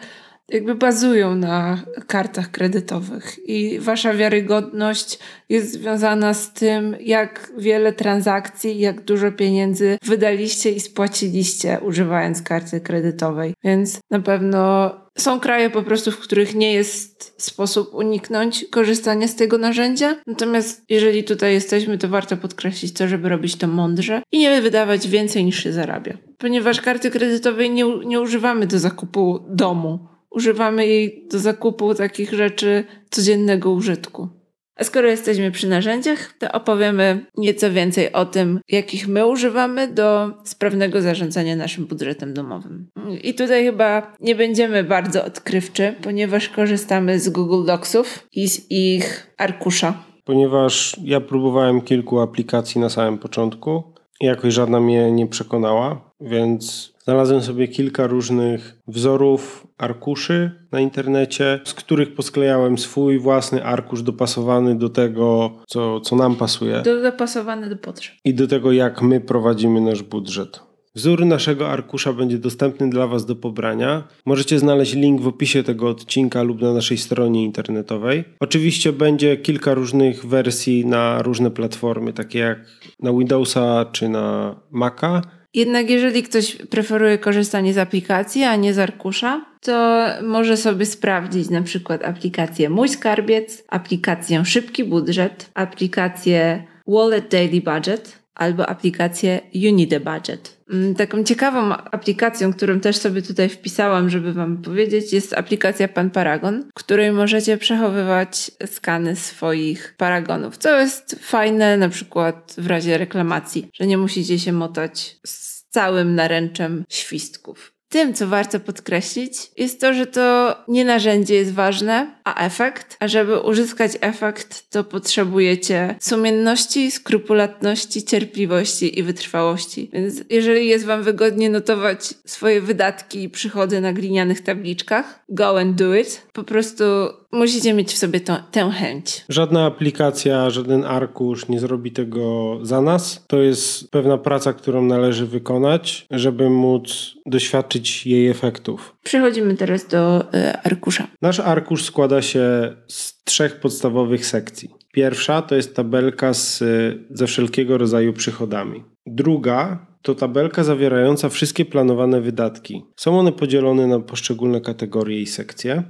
jakby 0.51 0.75
bazują 0.75 1.35
na 1.35 1.83
kartach 2.07 2.51
kredytowych 2.51 3.49
i 3.49 3.79
wasza 3.79 4.13
wiarygodność 4.13 5.19
jest 5.49 5.71
związana 5.71 6.33
z 6.33 6.53
tym, 6.53 6.95
jak 6.99 7.51
wiele 7.57 7.93
transakcji, 7.93 8.79
jak 8.79 9.01
dużo 9.01 9.31
pieniędzy 9.31 9.97
wydaliście 10.03 10.71
i 10.71 10.79
spłaciliście 10.79 11.79
używając 11.81 12.41
karty 12.41 12.81
kredytowej. 12.81 13.53
Więc 13.63 13.99
na 14.11 14.19
pewno 14.19 14.91
są 15.17 15.39
kraje 15.39 15.69
po 15.69 15.83
prostu, 15.83 16.11
w 16.11 16.19
których 16.19 16.55
nie 16.55 16.73
jest 16.73 17.41
sposób 17.43 17.93
uniknąć 17.93 18.65
korzystania 18.71 19.27
z 19.27 19.35
tego 19.35 19.57
narzędzia. 19.57 20.15
Natomiast 20.27 20.83
jeżeli 20.89 21.23
tutaj 21.23 21.53
jesteśmy, 21.53 21.97
to 21.97 22.09
warto 22.09 22.37
podkreślić 22.37 22.93
to, 22.93 23.07
żeby 23.07 23.29
robić 23.29 23.55
to 23.55 23.67
mądrze 23.67 24.21
i 24.31 24.39
nie 24.39 24.61
wydawać 24.61 25.07
więcej 25.07 25.45
niż 25.45 25.63
się 25.63 25.73
zarabia. 25.73 26.17
Ponieważ 26.37 26.81
karty 26.81 27.11
kredytowej 27.11 27.69
nie, 27.69 27.85
nie 28.05 28.21
używamy 28.21 28.67
do 28.67 28.79
zakupu 28.79 29.39
domu. 29.49 30.16
Używamy 30.37 30.87
jej 30.87 31.27
do 31.31 31.39
zakupu 31.39 31.95
takich 31.95 32.33
rzeczy 32.33 32.83
codziennego 33.09 33.71
użytku. 33.71 34.29
A 34.75 34.83
skoro 34.83 35.07
jesteśmy 35.07 35.51
przy 35.51 35.67
narzędziach, 35.67 36.33
to 36.39 36.51
opowiemy 36.51 37.25
nieco 37.37 37.71
więcej 37.71 38.13
o 38.13 38.25
tym, 38.25 38.59
jakich 38.69 39.07
my 39.07 39.27
używamy 39.27 39.87
do 39.87 40.31
sprawnego 40.43 41.01
zarządzania 41.01 41.55
naszym 41.55 41.85
budżetem 41.85 42.33
domowym. 42.33 42.87
I 43.23 43.33
tutaj 43.33 43.65
chyba 43.65 44.13
nie 44.19 44.35
będziemy 44.35 44.83
bardzo 44.83 45.25
odkrywczy, 45.25 45.95
ponieważ 46.01 46.49
korzystamy 46.49 47.19
z 47.19 47.29
Google 47.29 47.65
Docsów 47.65 48.27
i 48.31 48.49
z 48.49 48.71
ich 48.71 49.33
arkusza. 49.37 50.03
Ponieważ 50.25 50.95
ja 51.03 51.21
próbowałem 51.21 51.81
kilku 51.81 52.19
aplikacji 52.19 52.81
na 52.81 52.89
samym 52.89 53.17
początku, 53.17 53.83
jakoś 54.21 54.53
żadna 54.53 54.79
mnie 54.79 55.11
nie 55.11 55.27
przekonała, 55.27 56.11
więc 56.21 56.93
znalazłem 57.07 57.41
sobie 57.41 57.67
kilka 57.67 58.07
różnych 58.07 58.79
wzorów 58.87 59.67
arkuszy 59.77 60.51
na 60.71 60.79
internecie, 60.79 61.59
z 61.63 61.73
których 61.73 62.15
posklejałem 62.15 62.77
swój 62.77 63.19
własny 63.19 63.63
arkusz 63.63 64.03
dopasowany 64.03 64.75
do 64.75 64.89
tego, 64.89 65.51
co, 65.67 66.01
co 66.01 66.15
nam 66.15 66.35
pasuje. 66.35 66.81
Dopasowany 67.03 67.69
do 67.69 67.77
potrzeb. 67.77 68.15
I 68.25 68.33
do 68.33 68.47
tego, 68.47 68.71
jak 68.71 69.01
my 69.01 69.21
prowadzimy 69.21 69.81
nasz 69.81 70.03
budżet. 70.03 70.59
Wzór 70.95 71.25
naszego 71.25 71.69
arkusza 71.69 72.13
będzie 72.13 72.37
dostępny 72.37 72.89
dla 72.89 73.07
Was 73.07 73.25
do 73.25 73.35
pobrania. 73.35 74.07
Możecie 74.25 74.59
znaleźć 74.59 74.93
link 74.93 75.21
w 75.21 75.27
opisie 75.27 75.63
tego 75.63 75.89
odcinka 75.89 76.43
lub 76.43 76.61
na 76.61 76.73
naszej 76.73 76.97
stronie 76.97 77.43
internetowej. 77.43 78.23
Oczywiście 78.39 78.93
będzie 78.93 79.37
kilka 79.37 79.73
różnych 79.73 80.25
wersji 80.25 80.85
na 80.85 81.21
różne 81.21 81.51
platformy, 81.51 82.13
takie 82.13 82.39
jak 82.39 82.59
na 83.01 83.11
Windowsa 83.11 83.85
czy 83.91 84.09
na 84.09 84.55
Maca. 84.71 85.21
Jednak 85.57 85.89
jeżeli 85.89 86.23
ktoś 86.23 86.55
preferuje 86.55 87.17
korzystanie 87.17 87.73
z 87.73 87.77
aplikacji, 87.77 88.43
a 88.43 88.55
nie 88.55 88.73
z 88.73 88.79
arkusza, 88.79 89.45
to 89.61 90.05
może 90.23 90.57
sobie 90.57 90.85
sprawdzić 90.85 91.49
na 91.49 91.61
przykład 91.61 92.03
aplikację 92.03 92.69
Mój 92.69 92.89
Skarbiec, 92.89 93.63
aplikację 93.67 94.45
Szybki 94.45 94.83
Budżet, 94.83 95.49
aplikację 95.53 96.63
Wallet 96.87 97.31
Daily 97.31 97.61
Budget 97.61 98.19
albo 98.37 98.69
aplikację 98.69 99.41
Unity 99.55 99.99
Budget. 99.99 100.57
Mm, 100.69 100.95
taką 100.95 101.23
ciekawą 101.23 101.73
aplikacją, 101.73 102.53
którą 102.53 102.79
też 102.79 102.97
sobie 102.97 103.21
tutaj 103.21 103.49
wpisałam, 103.49 104.09
żeby 104.09 104.33
Wam 104.33 104.57
powiedzieć, 104.57 105.13
jest 105.13 105.33
aplikacja 105.33 105.87
Pan 105.87 106.09
Paragon, 106.09 106.63
w 106.69 106.79
której 106.79 107.11
możecie 107.11 107.57
przechowywać 107.57 108.51
skany 108.65 109.15
swoich 109.15 109.95
paragonów, 109.97 110.57
co 110.57 110.79
jest 110.79 111.19
fajne 111.21 111.77
na 111.77 111.89
przykład 111.89 112.55
w 112.57 112.67
razie 112.67 112.97
reklamacji, 112.97 113.69
że 113.73 113.87
nie 113.87 113.97
musicie 113.97 114.39
się 114.39 114.53
motać 114.53 115.17
z 115.25 115.63
całym 115.69 116.15
naręczem 116.15 116.83
świstków. 116.89 117.76
Tym, 117.89 118.13
co 118.13 118.27
warto 118.27 118.59
podkreślić, 118.59 119.51
jest 119.57 119.81
to, 119.81 119.93
że 119.93 120.05
to 120.07 120.55
nie 120.67 120.85
narzędzie 120.85 121.35
jest 121.35 121.53
ważne, 121.53 122.15
a 122.23 122.45
efekt. 122.45 122.97
A 122.99 123.07
żeby 123.07 123.39
uzyskać 123.39 123.91
efekt, 124.01 124.69
to 124.69 124.83
potrzebujecie 124.83 125.95
sumienności, 125.99 126.91
skrupulatności, 126.91 128.03
cierpliwości 128.03 128.99
i 128.99 129.03
wytrwałości. 129.03 129.89
Więc 129.93 130.15
jeżeli 130.29 130.67
jest 130.67 130.85
Wam 130.85 131.03
wygodnie 131.03 131.49
notować 131.49 132.13
swoje 132.25 132.61
wydatki 132.61 133.23
i 133.23 133.29
przychody 133.29 133.81
na 133.81 133.93
glinianych 133.93 134.41
tabliczkach, 134.41 135.23
go 135.29 135.59
and 135.59 135.75
do 135.75 135.95
it. 135.95 136.27
Po 136.33 136.43
prostu 136.43 136.83
musicie 137.31 137.73
mieć 137.73 137.93
w 137.93 137.97
sobie 137.97 138.19
to, 138.19 138.37
tę 138.51 138.71
chęć. 138.71 139.25
Żadna 139.29 139.65
aplikacja, 139.65 140.49
żaden 140.49 140.85
arkusz 140.85 141.47
nie 141.47 141.59
zrobi 141.59 141.91
tego 141.91 142.57
za 142.61 142.81
nas. 142.81 143.25
To 143.27 143.41
jest 143.41 143.91
pewna 143.91 144.17
praca, 144.17 144.53
którą 144.53 144.85
należy 144.85 145.27
wykonać, 145.27 146.05
żeby 146.11 146.49
móc 146.49 147.15
doświadczyć 147.25 148.07
jej 148.07 148.27
efektów. 148.27 148.95
Przechodzimy 149.03 149.55
teraz 149.55 149.87
do 149.87 150.21
y, 150.21 150.61
arkusza. 150.63 151.07
Nasz 151.21 151.39
arkusz 151.39 151.83
składa 151.83 152.21
się 152.21 152.75
z 152.87 153.23
trzech 153.23 153.59
podstawowych 153.59 154.25
sekcji. 154.25 154.69
Pierwsza 154.93 155.41
to 155.41 155.55
jest 155.55 155.75
tabelka 155.75 156.33
z, 156.33 156.63
ze 157.09 157.27
wszelkiego 157.27 157.77
rodzaju 157.77 158.13
przychodami. 158.13 158.83
Druga 159.05 159.87
to 160.01 160.15
tabelka 160.15 160.63
zawierająca 160.63 161.29
wszystkie 161.29 161.65
planowane 161.65 162.21
wydatki. 162.21 162.83
Są 162.95 163.19
one 163.19 163.31
podzielone 163.31 163.87
na 163.87 163.99
poszczególne 163.99 164.61
kategorie 164.61 165.21
i 165.21 165.25
sekcje. 165.25 165.83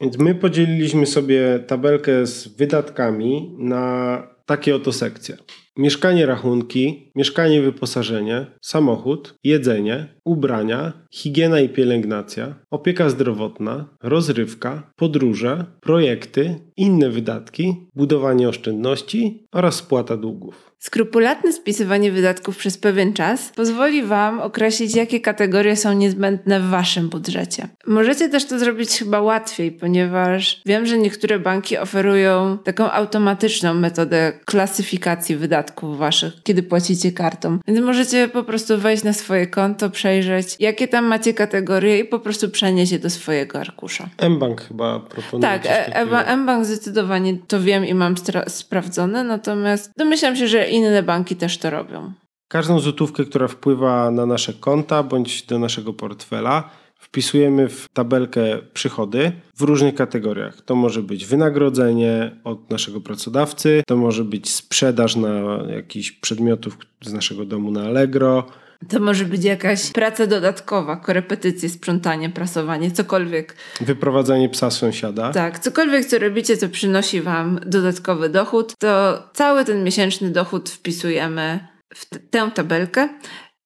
Więc 0.00 0.18
my 0.18 0.34
podzieliliśmy 0.34 1.06
sobie 1.06 1.58
tabelkę 1.66 2.26
z 2.26 2.48
wydatkami 2.48 3.54
na 3.58 4.22
takie 4.46 4.76
oto 4.76 4.92
sekcje. 4.92 5.36
Mieszkanie, 5.76 6.26
rachunki, 6.26 7.12
mieszkanie, 7.16 7.62
wyposażenie, 7.62 8.46
samochód, 8.62 9.34
jedzenie, 9.44 10.08
ubrania, 10.24 10.92
higiena 11.10 11.60
i 11.60 11.68
pielęgnacja, 11.68 12.54
opieka 12.70 13.10
zdrowotna, 13.10 13.88
rozrywka, 14.02 14.92
podróże, 14.96 15.64
projekty, 15.80 16.60
inne 16.76 17.10
wydatki, 17.10 17.74
budowanie 17.94 18.48
oszczędności 18.48 19.46
oraz 19.52 19.74
spłata 19.74 20.16
długów. 20.16 20.70
Skrupulatne 20.80 21.52
spisywanie 21.52 22.12
wydatków 22.12 22.56
przez 22.56 22.78
pewien 22.78 23.12
czas 23.12 23.52
pozwoli 23.56 24.02
Wam 24.02 24.40
określić, 24.40 24.96
jakie 24.96 25.20
kategorie 25.20 25.76
są 25.76 25.92
niezbędne 25.92 26.60
w 26.60 26.68
Waszym 26.68 27.08
budżecie. 27.08 27.68
Możecie 27.86 28.28
też 28.28 28.44
to 28.44 28.58
zrobić 28.58 28.90
chyba 28.90 29.20
łatwiej, 29.20 29.72
ponieważ 29.72 30.62
wiem, 30.66 30.86
że 30.86 30.98
niektóre 30.98 31.38
banki 31.38 31.78
oferują 31.78 32.58
taką 32.64 32.90
automatyczną 32.90 33.74
metodę 33.74 34.32
klasyfikacji 34.44 35.36
wydatków 35.36 35.98
Waszych, 35.98 36.32
kiedy 36.42 36.62
płacicie 36.62 37.12
kartą. 37.12 37.58
Więc 37.68 37.80
możecie 37.80 38.28
po 38.28 38.44
prostu 38.44 38.78
wejść 38.78 39.04
na 39.04 39.12
swoje 39.12 39.46
konto, 39.46 39.90
przejrzeć, 39.90 40.56
jakie 40.60 40.88
tam 40.88 40.99
macie 41.02 41.34
kategorie 41.34 41.98
i 41.98 42.04
po 42.04 42.18
prostu 42.18 42.48
przenieść 42.48 42.92
je 42.92 42.98
do 42.98 43.10
swojego 43.10 43.60
arkusza. 43.60 44.08
mBank 44.28 44.60
chyba 44.60 45.00
proponuje. 45.00 45.40
Tak, 45.42 45.62
e, 45.66 46.36
mBank 46.36 46.64
zdecydowanie 46.64 47.38
to 47.48 47.60
wiem 47.60 47.86
i 47.86 47.94
mam 47.94 48.14
sprawdzone, 48.48 49.24
natomiast 49.24 49.92
domyślam 49.96 50.36
się, 50.36 50.48
że 50.48 50.68
inne 50.68 51.02
banki 51.02 51.36
też 51.36 51.58
to 51.58 51.70
robią. 51.70 52.12
Każdą 52.48 52.78
złotówkę, 52.78 53.24
która 53.24 53.48
wpływa 53.48 54.10
na 54.10 54.26
nasze 54.26 54.52
konta 54.52 55.02
bądź 55.02 55.42
do 55.42 55.58
naszego 55.58 55.92
portfela, 55.92 56.70
wpisujemy 57.00 57.68
w 57.68 57.88
tabelkę 57.88 58.58
przychody 58.74 59.32
w 59.56 59.62
różnych 59.62 59.94
kategoriach. 59.94 60.60
To 60.60 60.74
może 60.74 61.02
być 61.02 61.26
wynagrodzenie 61.26 62.36
od 62.44 62.70
naszego 62.70 63.00
pracodawcy, 63.00 63.82
to 63.86 63.96
może 63.96 64.24
być 64.24 64.50
sprzedaż 64.50 65.16
na 65.16 65.28
jakichś 65.68 66.12
przedmiotów 66.12 66.78
z 67.04 67.12
naszego 67.12 67.44
domu 67.44 67.70
na 67.70 67.82
Allegro. 67.82 68.46
To 68.88 69.00
może 69.00 69.24
być 69.24 69.44
jakaś 69.44 69.90
praca 69.90 70.26
dodatkowa, 70.26 70.96
korepetycje, 70.96 71.68
sprzątanie, 71.68 72.30
prasowanie, 72.30 72.90
cokolwiek. 72.90 73.56
Wyprowadzanie 73.80 74.48
psa 74.48 74.70
sąsiada. 74.70 75.32
Tak, 75.32 75.58
cokolwiek 75.58 76.04
co 76.06 76.18
robicie, 76.18 76.56
co 76.56 76.68
przynosi 76.68 77.20
wam 77.20 77.60
dodatkowy 77.66 78.28
dochód, 78.28 78.74
to 78.78 79.22
cały 79.32 79.64
ten 79.64 79.84
miesięczny 79.84 80.30
dochód 80.30 80.70
wpisujemy 80.70 81.68
w 81.94 82.30
tę 82.30 82.50
tabelkę. 82.54 83.08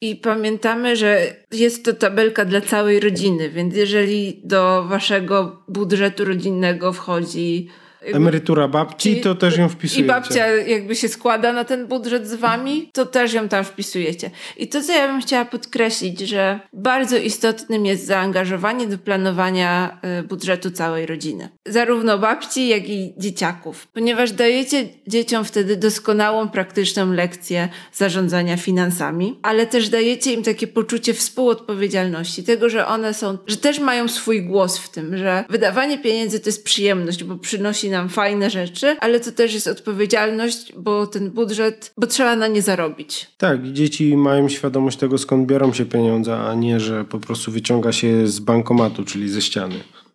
I 0.00 0.16
pamiętamy, 0.16 0.96
że 0.96 1.36
jest 1.52 1.84
to 1.84 1.92
tabelka 1.92 2.44
dla 2.44 2.60
całej 2.60 3.00
rodziny, 3.00 3.50
więc 3.50 3.76
jeżeli 3.76 4.40
do 4.44 4.84
waszego 4.88 5.64
budżetu 5.68 6.24
rodzinnego 6.24 6.92
wchodzi 6.92 7.68
emerytura 8.12 8.68
babci, 8.68 9.20
to 9.20 9.34
też 9.34 9.56
ją 9.56 9.68
wpisujecie. 9.68 10.04
I 10.04 10.08
babcia 10.08 10.46
jakby 10.46 10.96
się 10.96 11.08
składa 11.08 11.52
na 11.52 11.64
ten 11.64 11.86
budżet 11.86 12.28
z 12.28 12.34
wami, 12.34 12.90
to 12.92 13.06
też 13.06 13.32
ją 13.32 13.48
tam 13.48 13.64
wpisujecie. 13.64 14.30
I 14.56 14.68
to, 14.68 14.82
co 14.82 14.92
ja 14.92 15.08
bym 15.08 15.20
chciała 15.20 15.44
podkreślić, 15.44 16.20
że 16.20 16.60
bardzo 16.72 17.16
istotnym 17.16 17.86
jest 17.86 18.06
zaangażowanie 18.06 18.86
do 18.86 18.98
planowania 18.98 19.98
y, 20.20 20.22
budżetu 20.22 20.70
całej 20.70 21.06
rodziny. 21.06 21.48
Zarówno 21.66 22.18
babci, 22.18 22.68
jak 22.68 22.88
i 22.88 23.14
dzieciaków. 23.18 23.86
Ponieważ 23.92 24.32
dajecie 24.32 24.88
dzieciom 25.06 25.44
wtedy 25.44 25.76
doskonałą, 25.76 26.48
praktyczną 26.48 27.12
lekcję 27.12 27.68
zarządzania 27.92 28.56
finansami, 28.56 29.38
ale 29.42 29.66
też 29.66 29.88
dajecie 29.88 30.32
im 30.32 30.42
takie 30.42 30.66
poczucie 30.66 31.14
współodpowiedzialności. 31.14 32.42
Tego, 32.44 32.68
że 32.68 32.86
one 32.86 33.14
są, 33.14 33.38
że 33.46 33.56
też 33.56 33.78
mają 33.78 34.08
swój 34.08 34.42
głos 34.42 34.78
w 34.78 34.88
tym, 34.88 35.18
że 35.18 35.44
wydawanie 35.48 35.98
pieniędzy 35.98 36.40
to 36.40 36.48
jest 36.48 36.64
przyjemność, 36.64 37.24
bo 37.24 37.36
przynosi 37.36 37.90
nam 37.94 38.08
fajne 38.08 38.50
rzeczy, 38.50 38.96
ale 39.00 39.20
to 39.20 39.32
też 39.32 39.54
jest 39.54 39.66
odpowiedzialność, 39.66 40.72
bo 40.76 41.06
ten 41.06 41.30
budżet, 41.30 41.92
bo 41.96 42.06
trzeba 42.06 42.36
na 42.36 42.46
nie 42.46 42.62
zarobić. 42.62 43.30
Tak, 43.38 43.72
dzieci 43.72 44.16
mają 44.16 44.48
świadomość 44.48 44.98
tego, 44.98 45.18
skąd 45.18 45.46
biorą 45.46 45.72
się 45.72 45.84
pieniądze, 45.84 46.36
a 46.36 46.54
nie, 46.54 46.80
że 46.80 47.04
po 47.04 47.18
prostu 47.18 47.52
wyciąga 47.52 47.92
się 47.92 48.26
z 48.26 48.38
bankomatu, 48.40 49.04
czyli 49.04 49.28
ze 49.28 49.42
ściany. 49.42 49.74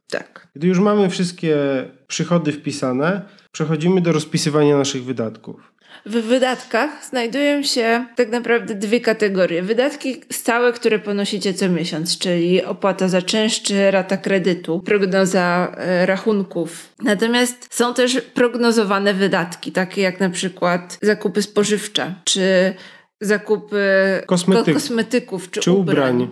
Tak. 0.10 0.48
Gdy 0.56 0.68
już 0.68 0.80
mamy 0.80 1.10
wszystkie 1.10 1.58
przychody 2.08 2.52
wpisane, 2.52 3.22
przechodzimy 3.52 4.02
do 4.02 4.12
rozpisywania 4.12 4.78
naszych 4.78 5.04
wydatków. 5.04 5.74
W 6.06 6.12
wydatkach 6.12 7.06
znajdują 7.06 7.64
się 7.64 8.06
tak 8.16 8.30
naprawdę 8.30 8.76
dwie 8.76 9.02
kategorie. 9.02 9.62
Wydatki 9.64 10.22
stałe, 10.32 10.74
które 10.74 11.00
ponosicie 11.00 11.54
co 11.54 11.70
miesiąc, 11.70 12.18
czyli 12.18 12.64
opłata 12.64 13.08
za 13.08 13.22
czynsz 13.22 13.62
czy 13.62 13.92
rata 13.92 14.18
kredytu, 14.18 14.80
prognoza 14.80 15.76
e, 15.78 16.06
rachunków. 16.06 16.94
Natomiast 17.04 17.68
są 17.70 17.94
też 17.94 18.22
prognozowane 18.22 19.14
wydatki, 19.14 19.72
takie 19.72 20.02
jak 20.02 20.20
na 20.20 20.30
przykład 20.30 20.98
zakupy 21.02 21.42
spożywcze, 21.42 22.16
czy 22.24 22.74
zakupy 23.22 23.82
Kosmetyk- 24.28 24.74
kosmetyków, 24.74 25.52
czy, 25.52 25.60
Czy 25.60 25.72
ubrań. 25.72 26.28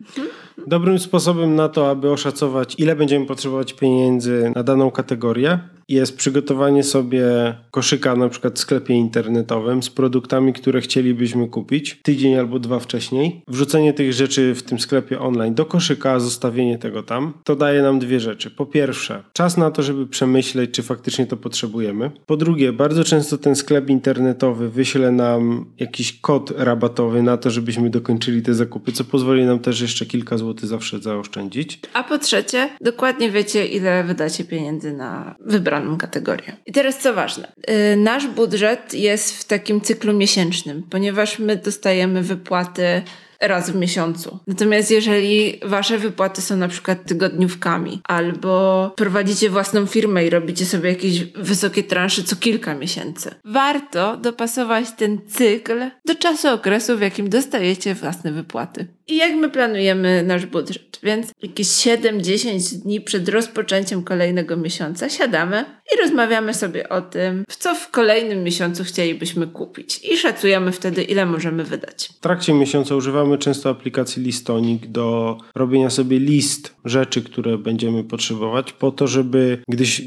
Mhm. 0.00 0.28
Dobrym 0.66 0.98
sposobem 0.98 1.54
na 1.54 1.68
to, 1.68 1.90
aby 1.90 2.10
oszacować, 2.10 2.74
ile 2.78 2.96
będziemy 2.96 3.26
potrzebować 3.26 3.72
pieniędzy 3.72 4.52
na 4.54 4.62
daną 4.62 4.90
kategorię, 4.90 5.58
jest 5.94 6.16
przygotowanie 6.16 6.82
sobie 6.82 7.24
koszyka 7.70 8.16
na 8.16 8.28
przykład 8.28 8.54
w 8.54 8.58
sklepie 8.58 8.94
internetowym 8.94 9.82
z 9.82 9.90
produktami, 9.90 10.52
które 10.52 10.80
chcielibyśmy 10.80 11.48
kupić 11.48 12.00
tydzień 12.02 12.34
albo 12.34 12.58
dwa 12.58 12.78
wcześniej. 12.78 13.42
Wrzucenie 13.48 13.92
tych 13.92 14.12
rzeczy 14.12 14.54
w 14.54 14.62
tym 14.62 14.78
sklepie 14.78 15.20
online 15.20 15.54
do 15.54 15.66
koszyka, 15.66 16.20
zostawienie 16.20 16.78
tego 16.78 17.02
tam, 17.02 17.32
to 17.44 17.56
daje 17.56 17.82
nam 17.82 17.98
dwie 17.98 18.20
rzeczy. 18.20 18.50
Po 18.50 18.66
pierwsze, 18.66 19.22
czas 19.32 19.56
na 19.56 19.70
to, 19.70 19.82
żeby 19.82 20.06
przemyśleć, 20.06 20.70
czy 20.70 20.82
faktycznie 20.82 21.26
to 21.26 21.36
potrzebujemy. 21.36 22.10
Po 22.26 22.36
drugie, 22.36 22.72
bardzo 22.72 23.04
często 23.04 23.38
ten 23.38 23.56
sklep 23.56 23.90
internetowy 23.90 24.70
wyśle 24.70 25.12
nam 25.12 25.66
jakiś 25.78 26.20
kod 26.20 26.52
rabatowy 26.56 27.22
na 27.22 27.36
to, 27.36 27.50
żebyśmy 27.50 27.90
dokończyli 27.90 28.42
te 28.42 28.54
zakupy, 28.54 28.92
co 28.92 29.04
pozwoli 29.04 29.44
nam 29.44 29.58
też 29.58 29.80
jeszcze 29.80 30.06
kilka 30.06 30.38
złotych 30.38 30.66
zawsze 30.66 30.98
zaoszczędzić. 30.98 31.80
A 31.92 32.04
po 32.04 32.18
trzecie, 32.18 32.68
dokładnie 32.80 33.30
wiecie, 33.30 33.66
ile 33.66 34.04
wydacie 34.04 34.44
pieniędzy 34.44 34.92
na 34.92 35.34
kategorię. 35.98 36.56
I 36.66 36.72
teraz 36.72 36.98
co 36.98 37.14
ważne, 37.14 37.52
yy, 37.68 37.96
nasz 37.96 38.26
budżet 38.26 38.94
jest 38.94 39.36
w 39.36 39.44
takim 39.44 39.80
cyklu 39.80 40.12
miesięcznym, 40.12 40.82
ponieważ 40.90 41.38
my 41.38 41.56
dostajemy 41.56 42.22
wypłaty 42.22 43.02
raz 43.40 43.70
w 43.70 43.76
miesiącu. 43.76 44.38
Natomiast 44.46 44.90
jeżeli 44.90 45.60
wasze 45.62 45.98
wypłaty 45.98 46.42
są 46.42 46.56
na 46.56 46.68
przykład 46.68 47.04
tygodniówkami, 47.04 48.00
albo 48.04 48.92
prowadzicie 48.96 49.50
własną 49.50 49.86
firmę 49.86 50.26
i 50.26 50.30
robicie 50.30 50.66
sobie 50.66 50.88
jakieś 50.88 51.24
wysokie 51.24 51.82
transze 51.82 52.22
co 52.22 52.36
kilka 52.36 52.74
miesięcy, 52.74 53.34
warto 53.44 54.16
dopasować 54.16 54.86
ten 54.96 55.18
cykl 55.28 55.90
do 56.04 56.14
czasu 56.14 56.48
okresu, 56.48 56.98
w 56.98 57.00
jakim 57.00 57.28
dostajecie 57.28 57.94
własne 57.94 58.32
wypłaty. 58.32 58.86
I 59.10 59.16
jak 59.16 59.34
my 59.34 59.50
planujemy 59.50 60.22
nasz 60.22 60.46
budżet? 60.46 61.00
Więc 61.02 61.32
jakieś 61.42 61.66
7-10 61.66 62.82
dni 62.82 63.00
przed 63.00 63.28
rozpoczęciem 63.28 64.02
kolejnego 64.02 64.56
miesiąca 64.56 65.08
siadamy 65.08 65.64
i 65.94 66.02
rozmawiamy 66.02 66.54
sobie 66.54 66.88
o 66.88 67.00
tym, 67.00 67.44
w 67.48 67.56
co 67.56 67.74
w 67.74 67.90
kolejnym 67.90 68.44
miesiącu 68.44 68.84
chcielibyśmy 68.84 69.46
kupić. 69.46 70.00
I 70.12 70.16
szacujemy 70.16 70.72
wtedy, 70.72 71.02
ile 71.02 71.26
możemy 71.26 71.64
wydać. 71.64 72.08
W 72.16 72.20
trakcie 72.20 72.54
miesiąca 72.54 72.94
używamy 72.94 73.38
często 73.38 73.70
aplikacji 73.70 74.22
Listonik 74.22 74.86
do 74.86 75.38
robienia 75.54 75.90
sobie 75.90 76.18
list 76.18 76.74
rzeczy, 76.84 77.22
które 77.22 77.58
będziemy 77.58 78.04
potrzebować, 78.04 78.72
po 78.72 78.90
to, 78.90 79.06
żeby 79.06 79.58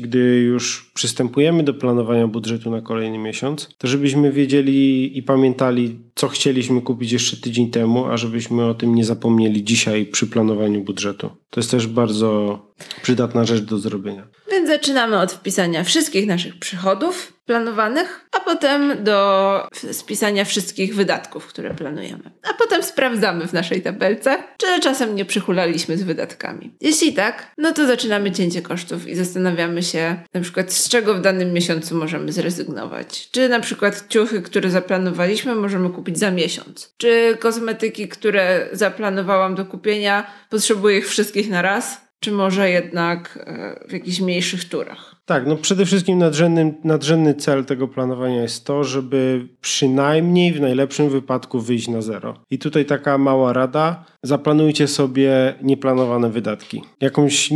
gdy 0.02 0.40
już 0.40 0.92
przystępujemy 0.94 1.64
do 1.64 1.74
planowania 1.74 2.28
budżetu 2.28 2.72
na 2.72 2.82
kolejny 2.82 3.18
miesiąc, 3.18 3.70
to 3.78 3.88
żebyśmy 3.88 4.32
wiedzieli 4.32 5.18
i 5.18 5.24
pamiętali, 5.24 6.00
co 6.16 6.28
chcieliśmy 6.28 6.82
kupić 6.82 7.12
jeszcze 7.12 7.38
tydzień 7.38 7.72
temu, 7.72 8.06
a 8.06 8.18
żebyśmy 8.18 8.66
o 8.66 8.74
tym 8.74 8.96
nie 8.96 9.06
zapomnieli 9.06 9.64
dzisiaj 9.64 10.06
przy 10.06 10.28
planowaniu 10.28 10.84
budżetu. 10.84 11.30
To 11.50 11.60
jest 11.60 11.72
też 11.72 11.88
bardzo 11.88 12.60
przydatna 13.02 13.46
rzecz 13.46 13.62
do 13.62 13.78
zrobienia. 13.78 14.28
Więc 14.54 14.70
zaczynamy 14.70 15.20
od 15.20 15.32
wpisania 15.32 15.84
wszystkich 15.84 16.28
naszych 16.28 16.60
przychodów 16.60 17.34
planowanych, 17.46 18.26
a 18.32 18.40
potem 18.40 19.04
do 19.04 19.68
spisania 19.92 20.46
wszystkich 20.46 20.96
wydatków, 20.96 21.48
które 21.48 21.74
planujemy. 21.74 22.32
A 22.50 22.54
potem 22.54 22.84
sprawdzamy 22.84 23.48
w 23.48 23.54
naszej 23.54 23.82
tabelce, 23.82 24.38
czy 24.58 24.80
czasem 24.82 25.16
nie 25.16 25.26
przychulaliśmy 25.26 25.98
z 25.98 26.04
wydatkami. 26.04 26.76
Jeśli 26.82 27.14
tak, 27.14 27.52
no 27.58 27.72
to 27.72 27.88
zaczynamy 27.88 28.32
cięcie 28.32 28.62
kosztów 28.62 29.08
i 29.08 29.16
zastanawiamy 29.16 29.84
się 29.84 30.16
na 30.34 30.42
przykład 30.42 30.74
z 30.74 30.90
czego 30.90 31.14
w 31.14 31.22
danym 31.22 31.54
miesiącu 31.54 31.96
możemy 31.96 32.32
zrezygnować. 32.32 33.30
Czy 33.32 33.50
na 33.50 33.60
przykład 33.60 34.06
ciuchy, 34.10 34.42
które 34.42 34.70
zaplanowaliśmy, 34.70 35.56
możemy 35.56 35.90
kupić 35.90 36.20
za 36.20 36.32
miesiąc. 36.32 36.94
Czy 36.98 37.38
kosmetyki, 37.40 38.08
które 38.08 38.68
zaplanowałam 38.72 39.56
do 39.56 39.66
kupienia, 39.66 40.32
potrzebuję 40.50 40.98
ich 40.98 41.10
wszystkich 41.10 41.50
na 41.50 41.62
raz, 41.62 42.04
czy 42.24 42.32
może 42.32 42.70
jednak 42.70 43.40
e, 43.48 43.88
w 43.90 43.94
jakichś 43.94 44.20
mniejszych 44.20 44.70
turach. 44.70 45.16
Tak, 45.26 45.48
no 45.48 45.56
przede 45.56 45.86
wszystkim 45.86 46.18
nadrzędny, 46.18 46.74
nadrzędny 46.84 47.34
cel 47.34 47.66
tego 47.66 47.88
planowania 47.88 48.42
jest 48.42 48.66
to, 48.66 48.84
żeby 48.84 49.48
przynajmniej 49.62 50.54
w 50.54 50.62
najlepszym 50.62 51.10
wypadku 51.10 51.60
wyjść 51.60 51.88
na 51.88 52.02
zero. 52.02 52.34
I 52.50 52.60
tutaj 52.60 52.86
taka 52.86 53.18
mała 53.18 53.54
rada, 53.54 54.06
zaplanujcie 54.24 54.88
sobie 54.88 55.54
nieplanowane 55.62 56.30
wydatki. 56.30 56.82
Jakąś... 57.02 57.50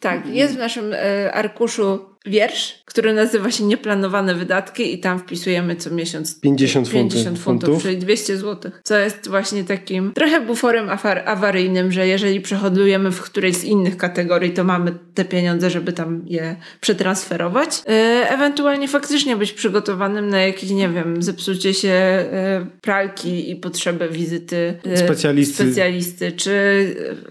Tak, 0.00 0.26
jest 0.26 0.54
w 0.54 0.58
naszym 0.58 0.92
e, 0.92 1.32
arkuszu 1.32 2.11
wiersz, 2.26 2.82
który 2.84 3.12
nazywa 3.14 3.50
się 3.50 3.64
Nieplanowane 3.64 4.34
wydatki 4.34 4.94
i 4.94 4.98
tam 4.98 5.18
wpisujemy 5.18 5.76
co 5.76 5.90
miesiąc 5.90 6.40
50 6.40 6.90
50 6.90 7.38
funtów, 7.38 7.68
funtów, 7.68 7.82
czyli 7.82 7.98
200 7.98 8.36
zł, 8.36 8.72
co 8.82 8.98
jest 8.98 9.28
właśnie 9.28 9.64
takim 9.64 10.12
trochę 10.12 10.40
buforem 10.40 10.88
awaryjnym, 11.26 11.92
że 11.92 12.06
jeżeli 12.06 12.40
przehodujemy 12.40 13.10
w 13.10 13.20
którejś 13.20 13.56
z 13.56 13.64
innych 13.64 13.96
kategorii, 13.96 14.50
to 14.52 14.64
mamy 14.64 14.94
te 15.14 15.24
pieniądze, 15.24 15.70
żeby 15.70 15.92
tam 15.92 16.22
je 16.26 16.56
przetransferować. 16.80 17.82
E, 17.88 17.92
ewentualnie 18.30 18.88
faktycznie 18.88 19.36
być 19.36 19.52
przygotowanym 19.52 20.28
na 20.28 20.40
jakieś, 20.40 20.70
nie 20.70 20.88
wiem, 20.88 21.22
zepsucie 21.22 21.74
się 21.74 21.88
e, 21.88 22.66
pralki 22.80 23.50
i 23.50 23.56
potrzebę 23.56 24.08
wizyty 24.08 24.78
e, 24.86 24.96
Specjalisty. 24.96 25.64
specjalisty 25.64 26.32
czy 26.32 26.52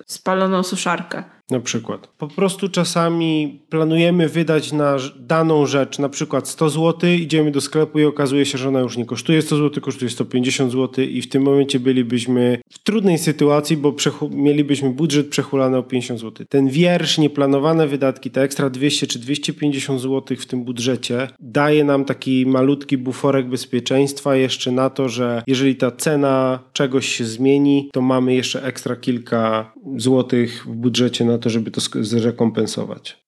spaloną 0.08 0.64
suszarkę. 0.64 1.24
Na 1.52 1.60
przykład. 1.60 2.08
Po 2.08 2.28
prostu 2.28 2.70
czasami 2.70 3.60
planujemy 3.70 4.30
wydać 4.30 4.72
na 4.72 4.98
daną 5.20 5.66
rzecz, 5.66 6.00
na 6.00 6.10
przykład 6.10 6.48
100 6.48 6.70
zł, 6.70 7.10
idziemy 7.10 7.52
do 7.52 7.62
sklepu 7.62 8.00
i 8.00 8.04
okazuje 8.04 8.46
się, 8.46 8.58
że 8.58 8.68
ona 8.68 8.80
już 8.80 8.98
nie 8.98 9.06
kosztuje 9.06 9.42
100 9.42 9.56
zł, 9.56 9.84
kosztuje 9.84 10.12
150 10.12 10.72
zł 10.72 11.06
i 11.06 11.22
w 11.22 11.30
tym 11.30 11.44
momencie 11.44 11.80
bylibyśmy 11.80 12.62
w 12.70 12.80
trudnej 12.84 13.18
sytuacji, 13.18 13.78
bo 13.78 13.96
mielibyśmy 14.32 14.90
budżet 14.90 15.28
przechulany 15.28 15.78
o 15.78 15.84
50 15.84 16.20
zł. 16.20 16.46
Ten 16.50 16.70
wiersz, 16.70 17.18
nieplanowane 17.18 17.88
wydatki, 17.88 18.32
te 18.32 18.42
ekstra 18.42 18.70
200 18.70 19.08
czy 19.08 19.20
250 19.20 20.02
zł 20.02 20.38
w 20.38 20.46
tym 20.46 20.64
budżecie 20.64 21.28
daje 21.40 21.84
nam 21.84 22.06
taki 22.06 22.46
malutki 22.46 22.98
buforek 22.98 23.50
bezpieczeństwa 23.50 24.36
jeszcze 24.36 24.72
na 24.72 24.90
to, 24.90 25.10
że 25.10 25.44
jeżeli 25.48 25.76
ta 25.76 25.92
cena 25.92 26.60
czegoś 26.74 27.08
się 27.10 27.26
zmieni, 27.26 27.90
to 27.94 28.02
mamy 28.02 28.34
jeszcze 28.36 28.64
ekstra 28.64 28.96
kilka 28.96 29.74
złotych 29.98 30.66
w 30.68 30.76
budżecie 30.76 31.26
na 31.26 31.38
to, 31.42 31.50
żeby 31.50 31.72
to 31.72 31.82
zrekompensować. 32.02 33.21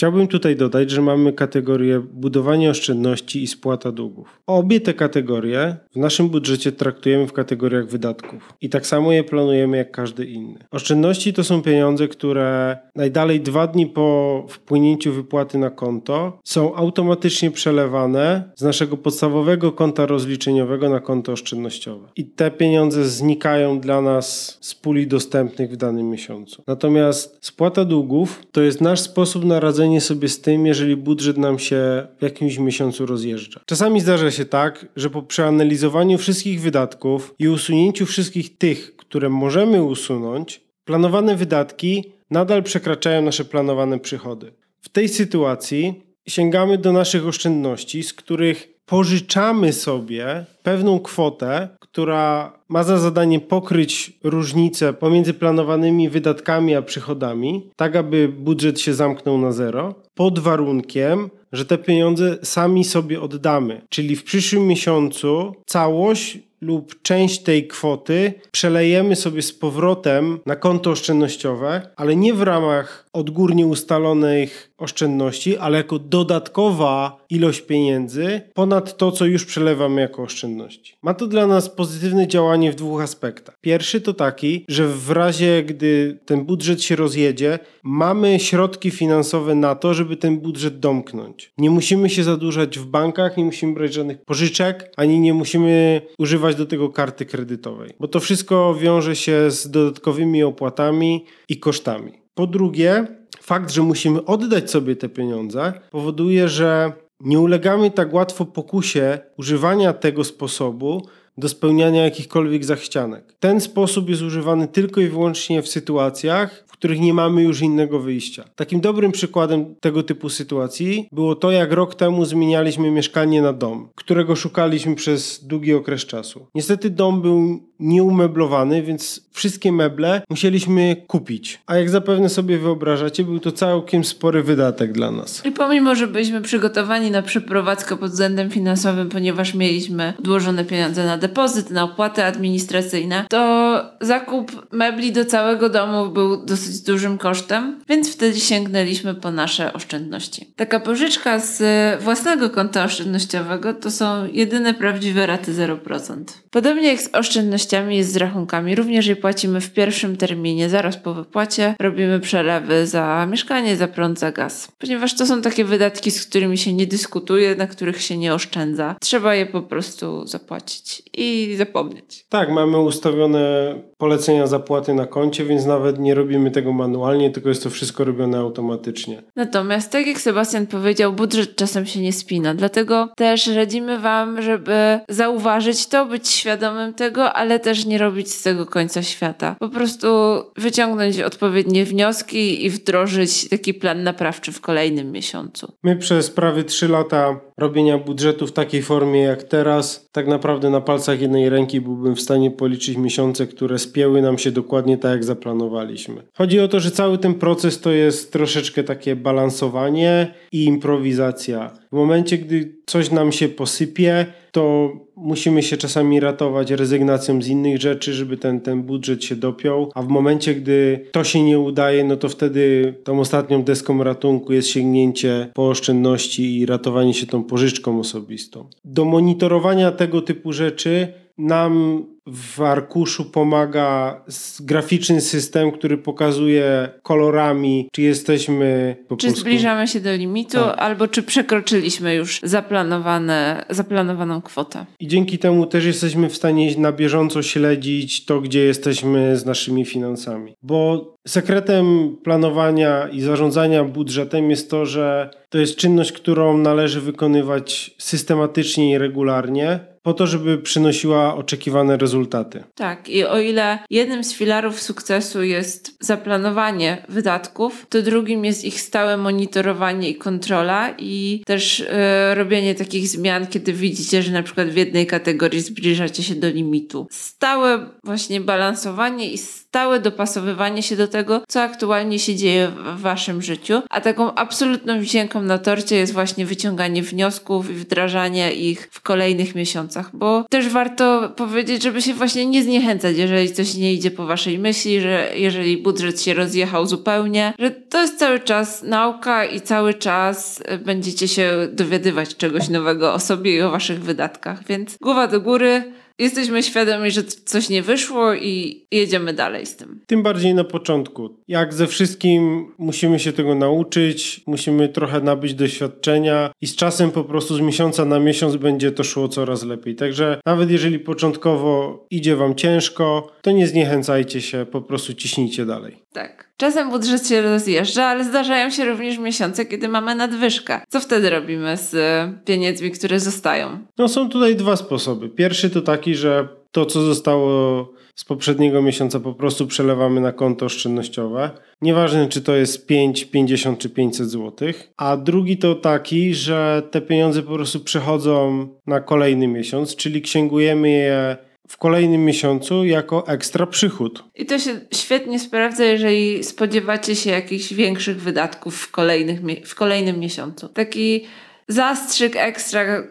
Chciałbym 0.00 0.28
tutaj 0.28 0.56
dodać, 0.56 0.90
że 0.90 1.02
mamy 1.02 1.32
kategorię 1.32 2.00
budowanie 2.12 2.70
oszczędności 2.70 3.42
i 3.42 3.46
spłata 3.46 3.92
długów. 3.92 4.40
Obie 4.46 4.80
te 4.80 4.94
kategorie 4.94 5.76
w 5.92 5.96
naszym 5.96 6.28
budżecie 6.28 6.72
traktujemy 6.72 7.26
w 7.26 7.32
kategoriach 7.32 7.86
wydatków 7.86 8.54
i 8.60 8.68
tak 8.68 8.86
samo 8.86 9.12
je 9.12 9.24
planujemy 9.24 9.76
jak 9.76 9.90
każdy 9.90 10.26
inny. 10.26 10.58
Oszczędności 10.70 11.32
to 11.32 11.44
są 11.44 11.62
pieniądze, 11.62 12.08
które 12.08 12.78
najdalej 12.96 13.40
dwa 13.40 13.66
dni 13.66 13.86
po 13.86 14.46
wpłynięciu 14.48 15.12
wypłaty 15.12 15.58
na 15.58 15.70
konto 15.70 16.38
są 16.44 16.74
automatycznie 16.74 17.50
przelewane 17.50 18.52
z 18.56 18.62
naszego 18.62 18.96
podstawowego 18.96 19.72
konta 19.72 20.06
rozliczeniowego 20.06 20.88
na 20.88 21.00
konto 21.00 21.32
oszczędnościowe. 21.32 22.08
I 22.16 22.24
te 22.24 22.50
pieniądze 22.50 23.04
znikają 23.04 23.80
dla 23.80 24.02
nas 24.02 24.58
z 24.60 24.74
puli 24.74 25.06
dostępnych 25.06 25.72
w 25.72 25.76
danym 25.76 26.10
miesiącu. 26.10 26.62
Natomiast 26.66 27.38
spłata 27.40 27.84
długów 27.84 28.42
to 28.52 28.62
jest 28.62 28.80
nasz 28.80 29.00
sposób 29.00 29.44
na 29.44 29.60
radzenie 29.60 29.89
sobie 29.98 30.28
z 30.28 30.40
tym, 30.40 30.66
jeżeli 30.66 30.96
budżet 30.96 31.38
nam 31.38 31.58
się 31.58 32.06
w 32.18 32.22
jakimś 32.22 32.58
miesiącu 32.58 33.06
rozjeżdża. 33.06 33.60
Czasami 33.66 34.00
zdarza 34.00 34.30
się 34.30 34.44
tak, 34.44 34.86
że 34.96 35.10
po 35.10 35.22
przeanalizowaniu 35.22 36.18
wszystkich 36.18 36.60
wydatków 36.60 37.34
i 37.38 37.48
usunięciu 37.48 38.06
wszystkich 38.06 38.58
tych, 38.58 38.96
które 38.96 39.28
możemy 39.28 39.82
usunąć, 39.82 40.60
planowane 40.84 41.36
wydatki 41.36 42.04
nadal 42.30 42.62
przekraczają 42.62 43.22
nasze 43.22 43.44
planowane 43.44 43.98
przychody. 43.98 44.52
W 44.80 44.88
tej 44.88 45.08
sytuacji 45.08 46.02
sięgamy 46.28 46.78
do 46.78 46.92
naszych 46.92 47.26
oszczędności, 47.26 48.02
z 48.02 48.12
których 48.12 48.69
pożyczamy 48.90 49.72
sobie 49.72 50.46
pewną 50.62 51.00
kwotę, 51.00 51.68
która 51.80 52.52
ma 52.68 52.84
za 52.84 52.98
zadanie 52.98 53.40
pokryć 53.40 54.12
różnicę 54.24 54.92
pomiędzy 54.92 55.34
planowanymi 55.34 56.08
wydatkami 56.08 56.74
a 56.74 56.82
przychodami, 56.82 57.70
tak 57.76 57.96
aby 57.96 58.28
budżet 58.28 58.80
się 58.80 58.94
zamknął 58.94 59.38
na 59.38 59.52
zero, 59.52 59.94
pod 60.14 60.38
warunkiem, 60.38 61.30
że 61.52 61.64
te 61.64 61.78
pieniądze 61.78 62.38
sami 62.42 62.84
sobie 62.84 63.20
oddamy. 63.20 63.80
Czyli 63.88 64.16
w 64.16 64.24
przyszłym 64.24 64.66
miesiącu 64.66 65.54
całość 65.66 66.38
lub 66.60 67.02
część 67.02 67.42
tej 67.42 67.66
kwoty 67.66 68.34
przelejemy 68.50 69.16
sobie 69.16 69.42
z 69.42 69.52
powrotem 69.52 70.38
na 70.46 70.56
konto 70.56 70.90
oszczędnościowe, 70.90 71.90
ale 71.96 72.16
nie 72.16 72.34
w 72.34 72.42
ramach 72.42 73.06
odgórnie 73.12 73.66
ustalonych 73.66 74.70
oszczędności, 74.78 75.56
ale 75.56 75.76
jako 75.76 75.98
dodatkowa 75.98 77.24
ilość 77.30 77.60
pieniędzy 77.60 78.40
ponad 78.54 78.96
to, 78.96 79.12
co 79.12 79.26
już 79.26 79.44
przelewamy 79.44 80.00
jako 80.00 80.22
oszczędności. 80.22 80.94
Ma 81.02 81.14
to 81.14 81.26
dla 81.26 81.46
nas 81.46 81.68
pozytywne 81.68 82.28
działanie 82.28 82.72
w 82.72 82.74
dwóch 82.74 83.02
aspektach. 83.02 83.54
Pierwszy 83.60 84.00
to 84.00 84.14
taki, 84.14 84.64
że 84.68 84.88
w 84.88 85.10
razie, 85.10 85.62
gdy 85.62 86.20
ten 86.26 86.44
budżet 86.44 86.82
się 86.82 86.96
rozjedzie, 86.96 87.58
mamy 87.82 88.40
środki 88.40 88.90
finansowe 88.90 89.54
na 89.54 89.74
to, 89.74 89.94
żeby 89.94 90.16
ten 90.16 90.38
budżet 90.38 90.78
domknąć. 90.78 91.52
Nie 91.58 91.70
musimy 91.70 92.10
się 92.10 92.24
zadłużać 92.24 92.78
w 92.78 92.86
bankach, 92.86 93.36
nie 93.36 93.44
musimy 93.44 93.74
brać 93.74 93.94
żadnych 93.94 94.24
pożyczek, 94.24 94.92
ani 94.96 95.20
nie 95.20 95.34
musimy 95.34 96.02
używać 96.18 96.56
do 96.56 96.66
tego 96.66 96.88
karty 96.88 97.26
kredytowej, 97.26 97.90
bo 98.00 98.08
to 98.08 98.20
wszystko 98.20 98.74
wiąże 98.74 99.16
się 99.16 99.50
z 99.50 99.70
dodatkowymi 99.70 100.42
opłatami 100.42 101.24
i 101.48 101.58
kosztami. 101.58 102.20
Po 102.40 102.46
drugie, 102.46 103.06
fakt, 103.40 103.70
że 103.70 103.82
musimy 103.82 104.24
oddać 104.24 104.70
sobie 104.70 104.96
te 104.96 105.08
pieniądze, 105.08 105.72
powoduje, 105.90 106.48
że 106.48 106.92
nie 107.20 107.40
ulegamy 107.40 107.90
tak 107.90 108.14
łatwo 108.14 108.44
pokusie 108.44 109.18
używania 109.36 109.92
tego 109.92 110.24
sposobu 110.24 111.02
do 111.38 111.48
spełniania 111.48 112.04
jakichkolwiek 112.04 112.64
zachcianek. 112.64 113.34
Ten 113.40 113.60
sposób 113.60 114.08
jest 114.08 114.22
używany 114.22 114.68
tylko 114.68 115.00
i 115.00 115.08
wyłącznie 115.08 115.62
w 115.62 115.68
sytuacjach, 115.68 116.64
w 116.66 116.72
których 116.72 117.00
nie 117.00 117.14
mamy 117.14 117.42
już 117.42 117.60
innego 117.60 118.00
wyjścia. 118.00 118.44
Takim 118.54 118.80
dobrym 118.80 119.12
przykładem 119.12 119.74
tego 119.80 120.02
typu 120.02 120.28
sytuacji 120.28 121.08
było 121.12 121.34
to, 121.34 121.50
jak 121.50 121.72
rok 121.72 121.94
temu 121.94 122.24
zmienialiśmy 122.24 122.90
mieszkanie 122.90 123.42
na 123.42 123.52
dom, 123.52 123.88
którego 123.94 124.36
szukaliśmy 124.36 124.94
przez 124.94 125.44
długi 125.44 125.74
okres 125.74 126.06
czasu. 126.06 126.46
Niestety 126.54 126.90
dom 126.90 127.22
był 127.22 127.69
nieumeblowany, 127.80 128.82
więc 128.82 129.30
wszystkie 129.32 129.72
meble 129.72 130.22
musieliśmy 130.30 130.96
kupić. 131.06 131.62
A 131.66 131.76
jak 131.76 131.90
zapewne 131.90 132.28
sobie 132.28 132.58
wyobrażacie, 132.58 133.24
był 133.24 133.40
to 133.40 133.52
całkiem 133.52 134.04
spory 134.04 134.42
wydatek 134.42 134.92
dla 134.92 135.10
nas. 135.10 135.46
I 135.46 135.52
pomimo, 135.52 135.94
że 135.94 136.06
byliśmy 136.06 136.40
przygotowani 136.40 137.10
na 137.10 137.22
przeprowadzkę 137.22 137.96
pod 137.96 138.10
względem 138.10 138.50
finansowym, 138.50 139.08
ponieważ 139.08 139.54
mieliśmy 139.54 140.12
odłożone 140.18 140.64
pieniądze 140.64 141.04
na 141.04 141.18
depozyt, 141.18 141.70
na 141.70 141.84
opłaty 141.84 142.24
administracyjne, 142.24 143.24
to 143.30 143.80
zakup 144.00 144.66
mebli 144.72 145.12
do 145.12 145.24
całego 145.24 145.68
domu 145.68 146.10
był 146.10 146.44
dosyć 146.46 146.80
dużym 146.80 147.18
kosztem, 147.18 147.80
więc 147.88 148.12
wtedy 148.12 148.40
sięgnęliśmy 148.40 149.14
po 149.14 149.30
nasze 149.30 149.72
oszczędności. 149.72 150.52
Taka 150.56 150.80
pożyczka 150.80 151.38
z 151.38 151.62
własnego 152.02 152.50
konta 152.50 152.84
oszczędnościowego 152.84 153.74
to 153.74 153.90
są 153.90 154.26
jedyne 154.32 154.74
prawdziwe 154.74 155.26
raty 155.26 155.52
0%. 155.52 156.24
Podobnie 156.50 156.88
jak 156.88 157.00
z 157.00 157.14
oszczędnościami 157.14 157.69
jest 157.72 158.12
z 158.12 158.16
rachunkami, 158.16 158.74
również 158.74 159.06
je 159.06 159.16
płacimy 159.16 159.60
w 159.60 159.72
pierwszym 159.72 160.16
terminie, 160.16 160.68
zaraz 160.68 160.96
po 160.96 161.14
wypłacie 161.14 161.74
robimy 161.80 162.20
przelewy 162.20 162.86
za 162.86 163.26
mieszkanie, 163.30 163.76
za 163.76 163.88
prąd, 163.88 164.18
za 164.18 164.32
gaz. 164.32 164.68
Ponieważ 164.78 165.16
to 165.16 165.26
są 165.26 165.42
takie 165.42 165.64
wydatki, 165.64 166.10
z 166.10 166.26
którymi 166.26 166.58
się 166.58 166.72
nie 166.72 166.86
dyskutuje, 166.86 167.54
na 167.54 167.66
których 167.66 168.02
się 168.02 168.16
nie 168.16 168.34
oszczędza. 168.34 168.96
Trzeba 169.00 169.34
je 169.34 169.46
po 169.46 169.62
prostu 169.62 170.26
zapłacić 170.26 171.02
i 171.14 171.54
zapomnieć. 171.58 172.26
Tak, 172.28 172.50
mamy 172.50 172.78
ustawione 172.78 173.74
polecenia 173.98 174.46
zapłaty 174.46 174.94
na 174.94 175.06
koncie, 175.06 175.44
więc 175.44 175.66
nawet 175.66 175.98
nie 175.98 176.14
robimy 176.14 176.50
tego 176.50 176.72
manualnie, 176.72 177.30
tylko 177.30 177.48
jest 177.48 177.62
to 177.62 177.70
wszystko 177.70 178.04
robione 178.04 178.38
automatycznie. 178.38 179.22
Natomiast, 179.36 179.92
tak 179.92 180.06
jak 180.06 180.20
Sebastian 180.20 180.66
powiedział, 180.66 181.12
budżet 181.12 181.56
czasem 181.56 181.86
się 181.86 182.00
nie 182.00 182.12
spina, 182.12 182.54
dlatego 182.54 183.08
też 183.16 183.46
radzimy 183.46 183.98
Wam, 183.98 184.42
żeby 184.42 185.00
zauważyć 185.08 185.86
to, 185.86 186.06
być 186.06 186.28
świadomym 186.28 186.94
tego, 186.94 187.32
ale 187.32 187.59
też 187.60 187.86
nie 187.86 187.98
robić 187.98 188.30
z 188.32 188.42
tego 188.42 188.66
końca 188.66 189.02
świata. 189.02 189.56
Po 189.58 189.68
prostu 189.68 190.08
wyciągnąć 190.56 191.20
odpowiednie 191.20 191.84
wnioski 191.84 192.64
i 192.64 192.70
wdrożyć 192.70 193.48
taki 193.48 193.74
plan 193.74 194.02
naprawczy 194.02 194.52
w 194.52 194.60
kolejnym 194.60 195.12
miesiącu. 195.12 195.72
My 195.82 195.96
przez 195.96 196.30
prawie 196.30 196.64
3 196.64 196.88
lata 196.88 197.40
robienia 197.58 197.98
budżetu 197.98 198.46
w 198.46 198.52
takiej 198.52 198.82
formie 198.82 199.20
jak 199.20 199.42
teraz, 199.42 200.08
tak 200.12 200.26
naprawdę 200.26 200.70
na 200.70 200.80
palcach 200.80 201.20
jednej 201.20 201.48
ręki 201.48 201.80
byłbym 201.80 202.16
w 202.16 202.20
stanie 202.20 202.50
policzyć 202.50 202.96
miesiące, 202.96 203.46
które 203.46 203.78
spięły 203.78 204.22
nam 204.22 204.38
się 204.38 204.50
dokładnie 204.50 204.98
tak, 204.98 205.10
jak 205.10 205.24
zaplanowaliśmy. 205.24 206.22
Chodzi 206.34 206.60
o 206.60 206.68
to, 206.68 206.80
że 206.80 206.90
cały 206.90 207.18
ten 207.18 207.34
proces 207.34 207.80
to 207.80 207.90
jest 207.90 208.32
troszeczkę 208.32 208.84
takie 208.84 209.16
balansowanie 209.16 210.34
i 210.52 210.64
improwizacja. 210.64 211.79
W 211.92 211.96
momencie, 211.96 212.38
gdy 212.38 212.74
coś 212.86 213.10
nam 213.10 213.32
się 213.32 213.48
posypie, 213.48 214.26
to 214.52 214.92
musimy 215.16 215.62
się 215.62 215.76
czasami 215.76 216.20
ratować 216.20 216.70
rezygnacją 216.70 217.42
z 217.42 217.48
innych 217.48 217.80
rzeczy, 217.80 218.14
żeby 218.14 218.36
ten, 218.36 218.60
ten 218.60 218.82
budżet 218.82 219.24
się 219.24 219.36
dopiął, 219.36 219.90
a 219.94 220.02
w 220.02 220.08
momencie, 220.08 220.54
gdy 220.54 221.06
to 221.12 221.24
się 221.24 221.42
nie 221.42 221.58
udaje, 221.58 222.04
no 222.04 222.16
to 222.16 222.28
wtedy 222.28 222.94
tą 223.04 223.20
ostatnią 223.20 223.62
deską 223.62 224.04
ratunku 224.04 224.52
jest 224.52 224.68
sięgnięcie 224.68 225.50
po 225.54 225.68
oszczędności 225.68 226.58
i 226.58 226.66
ratowanie 226.66 227.14
się 227.14 227.26
tą 227.26 227.44
pożyczką 227.44 228.00
osobistą. 228.00 228.68
Do 228.84 229.04
monitorowania 229.04 229.92
tego 229.92 230.22
typu 230.22 230.52
rzeczy 230.52 231.12
nam 231.38 232.04
w 232.26 232.60
arkuszu 232.62 233.24
pomaga 233.24 234.20
graficzny 234.60 235.20
system, 235.20 235.72
który 235.72 235.98
pokazuje 235.98 236.88
kolorami, 237.02 237.88
czy 237.92 238.02
jesteśmy 238.02 238.96
po 239.08 239.16
Czy 239.16 239.26
prostu... 239.26 239.40
zbliżamy 239.40 239.88
się 239.88 240.00
do 240.00 240.16
limitu, 240.16 240.52
tak. 240.52 240.78
albo 240.78 241.08
czy 241.08 241.22
przekroczyliśmy 241.22 242.14
już 242.14 242.40
zaplanowane, 242.42 243.64
zaplanowaną 243.70 244.42
kwotę. 244.42 244.86
I 245.00 245.06
dzięki 245.06 245.38
temu 245.38 245.66
też 245.66 245.84
jesteśmy 245.84 246.28
w 246.28 246.36
stanie 246.36 246.76
na 246.76 246.92
bieżąco 246.92 247.42
śledzić 247.42 248.24
to, 248.24 248.40
gdzie 248.40 248.60
jesteśmy 248.60 249.36
z 249.36 249.46
naszymi 249.46 249.84
finansami. 249.84 250.54
Bo 250.62 251.10
sekretem 251.28 252.16
planowania 252.24 253.08
i 253.08 253.20
zarządzania 253.20 253.84
budżetem 253.84 254.50
jest 254.50 254.70
to, 254.70 254.86
że 254.86 255.30
to 255.50 255.58
jest 255.58 255.76
czynność, 255.76 256.12
którą 256.12 256.58
należy 256.58 257.00
wykonywać 257.00 257.94
systematycznie 257.98 258.90
i 258.90 258.98
regularnie 258.98 259.80
po 260.02 260.14
to, 260.14 260.26
żeby 260.26 260.58
przynosiła 260.58 261.34
oczekiwane 261.34 261.96
rezultaty. 261.96 262.64
Tak, 262.74 263.08
i 263.08 263.24
o 263.24 263.38
ile 263.38 263.78
jednym 263.90 264.24
z 264.24 264.34
filarów 264.34 264.82
sukcesu 264.82 265.42
jest 265.42 265.96
zaplanowanie 266.00 267.06
wydatków, 267.08 267.86
to 267.88 268.02
drugim 268.02 268.44
jest 268.44 268.64
ich 268.64 268.80
stałe 268.80 269.16
monitorowanie 269.16 270.10
i 270.10 270.14
kontrola 270.14 270.94
i 270.98 271.42
też 271.46 271.78
yy, 271.78 272.34
robienie 272.34 272.74
takich 272.74 273.08
zmian, 273.08 273.46
kiedy 273.46 273.72
widzicie, 273.72 274.22
że 274.22 274.32
na 274.32 274.42
przykład 274.42 274.68
w 274.68 274.76
jednej 274.76 275.06
kategorii 275.06 275.60
zbliżacie 275.60 276.22
się 276.22 276.34
do 276.34 276.48
limitu. 276.48 277.06
Stałe 277.10 277.90
właśnie 278.04 278.40
balansowanie 278.40 279.32
i 279.32 279.38
stałe 279.70 280.00
dopasowywanie 280.00 280.82
się 280.82 280.96
do 280.96 281.08
tego, 281.08 281.42
co 281.48 281.62
aktualnie 281.62 282.18
się 282.18 282.36
dzieje 282.36 282.68
w 282.68 283.00
waszym 283.00 283.42
życiu, 283.42 283.82
a 283.90 284.00
taką 284.00 284.34
absolutną 284.34 285.00
wisienką 285.00 285.42
na 285.42 285.58
torcie 285.58 285.96
jest 285.96 286.12
właśnie 286.12 286.46
wyciąganie 286.46 287.02
wniosków 287.02 287.70
i 287.70 287.74
wdrażanie 287.74 288.52
ich 288.52 288.88
w 288.92 289.00
kolejnych 289.00 289.54
miesiącach, 289.54 290.10
bo 290.12 290.44
też 290.50 290.68
warto 290.68 291.32
powiedzieć, 291.36 291.82
żeby 291.82 292.02
się 292.02 292.14
właśnie 292.14 292.46
nie 292.46 292.62
zniechęcać, 292.62 293.16
jeżeli 293.16 293.52
coś 293.52 293.74
nie 293.74 293.94
idzie 293.94 294.10
po 294.10 294.26
waszej 294.26 294.58
myśli, 294.58 295.00
że 295.00 295.30
jeżeli 295.34 295.76
budżet 295.76 296.22
się 296.22 296.34
rozjechał 296.34 296.86
zupełnie, 296.86 297.52
że 297.58 297.70
to 297.70 298.00
jest 298.02 298.18
cały 298.18 298.40
czas 298.40 298.82
nauka 298.82 299.44
i 299.44 299.60
cały 299.60 299.94
czas 299.94 300.62
będziecie 300.84 301.28
się 301.28 301.68
dowiadywać 301.72 302.36
czegoś 302.36 302.68
nowego 302.68 303.14
o 303.14 303.20
sobie 303.20 303.56
i 303.56 303.62
o 303.62 303.70
waszych 303.70 304.02
wydatkach, 304.02 304.64
więc 304.66 304.96
głowa 304.96 305.26
do 305.26 305.40
góry, 305.40 305.92
jesteśmy 306.20 306.62
świadomi, 306.62 307.10
że 307.10 307.24
coś 307.24 307.68
nie 307.68 307.82
wyszło 307.82 308.34
i 308.34 308.84
jedziemy 308.90 309.32
dalej 309.32 309.66
z 309.66 309.76
tym. 309.76 310.00
Tym 310.06 310.22
bardziej 310.22 310.54
na 310.54 310.64
początku. 310.64 311.34
Jak 311.48 311.74
ze 311.74 311.86
wszystkim 311.86 312.72
musimy 312.78 313.18
się 313.18 313.32
tego 313.32 313.54
nauczyć, 313.54 314.40
musimy 314.46 314.88
trochę 314.88 315.20
nabyć 315.20 315.54
doświadczenia 315.54 316.50
i 316.60 316.66
z 316.66 316.76
czasem 316.76 317.10
po 317.10 317.24
prostu 317.24 317.56
z 317.56 317.60
miesiąca 317.60 318.04
na 318.04 318.18
miesiąc 318.18 318.56
będzie 318.56 318.92
to 318.92 319.04
szło 319.04 319.28
coraz 319.28 319.64
lepiej. 319.64 319.96
Także 319.96 320.40
nawet 320.46 320.70
jeżeli 320.70 320.98
początkowo 320.98 322.06
idzie 322.10 322.36
wam 322.36 322.54
ciężko, 322.54 323.32
to 323.42 323.50
nie 323.50 323.66
zniechęcajcie 323.66 324.40
się, 324.40 324.66
po 324.70 324.82
prostu 324.82 325.14
ciśnijcie 325.14 325.66
dalej. 325.66 325.96
Tak. 326.12 326.49
Czasem 326.60 326.90
budżet 326.90 327.28
się 327.28 327.42
rozjeżdża, 327.42 328.04
ale 328.04 328.24
zdarzają 328.24 328.70
się 328.70 328.84
również 328.84 329.18
miesiące, 329.18 329.66
kiedy 329.66 329.88
mamy 329.88 330.14
nadwyżkę. 330.14 330.80
Co 330.88 331.00
wtedy 331.00 331.30
robimy 331.30 331.76
z 331.76 331.94
e, 331.94 332.38
pieniędzmi, 332.44 332.90
które 332.90 333.20
zostają? 333.20 333.78
No 333.98 334.08
są 334.08 334.28
tutaj 334.28 334.56
dwa 334.56 334.76
sposoby. 334.76 335.28
Pierwszy 335.28 335.70
to 335.70 335.82
taki, 335.82 336.14
że 336.14 336.48
to, 336.72 336.86
co 336.86 337.02
zostało 337.02 337.92
z 338.14 338.24
poprzedniego 338.24 338.82
miesiąca, 338.82 339.20
po 339.20 339.34
prostu 339.34 339.66
przelewamy 339.66 340.20
na 340.20 340.32
konto 340.32 340.66
oszczędnościowe. 340.66 341.50
Nieważne, 341.82 342.28
czy 342.28 342.42
to 342.42 342.56
jest 342.56 342.86
5, 342.86 343.24
50 343.24 343.78
czy 343.78 343.90
500 343.90 344.30
zł. 344.30 344.68
A 344.96 345.16
drugi 345.16 345.56
to 345.56 345.74
taki, 345.74 346.34
że 346.34 346.82
te 346.90 347.00
pieniądze 347.00 347.42
po 347.42 347.54
prostu 347.54 347.80
przechodzą 347.80 348.68
na 348.86 349.00
kolejny 349.00 349.48
miesiąc, 349.48 349.96
czyli 349.96 350.22
księgujemy 350.22 350.90
je 350.90 351.36
w 351.70 351.76
kolejnym 351.76 352.24
miesiącu 352.24 352.84
jako 352.84 353.26
ekstra 353.26 353.66
przychód. 353.66 354.24
I 354.34 354.46
to 354.46 354.58
się 354.58 354.80
świetnie 354.94 355.38
sprawdza, 355.38 355.84
jeżeli 355.84 356.44
spodziewacie 356.44 357.16
się 357.16 357.30
jakichś 357.30 357.72
większych 357.72 358.22
wydatków 358.22 358.76
w, 358.76 358.90
kolejnych, 358.90 359.40
w 359.68 359.74
kolejnym 359.74 360.18
miesiącu. 360.18 360.68
Taki 360.68 361.24
zastrzyk 361.68 362.36
ekstra 362.36 362.82
y, 362.82 363.04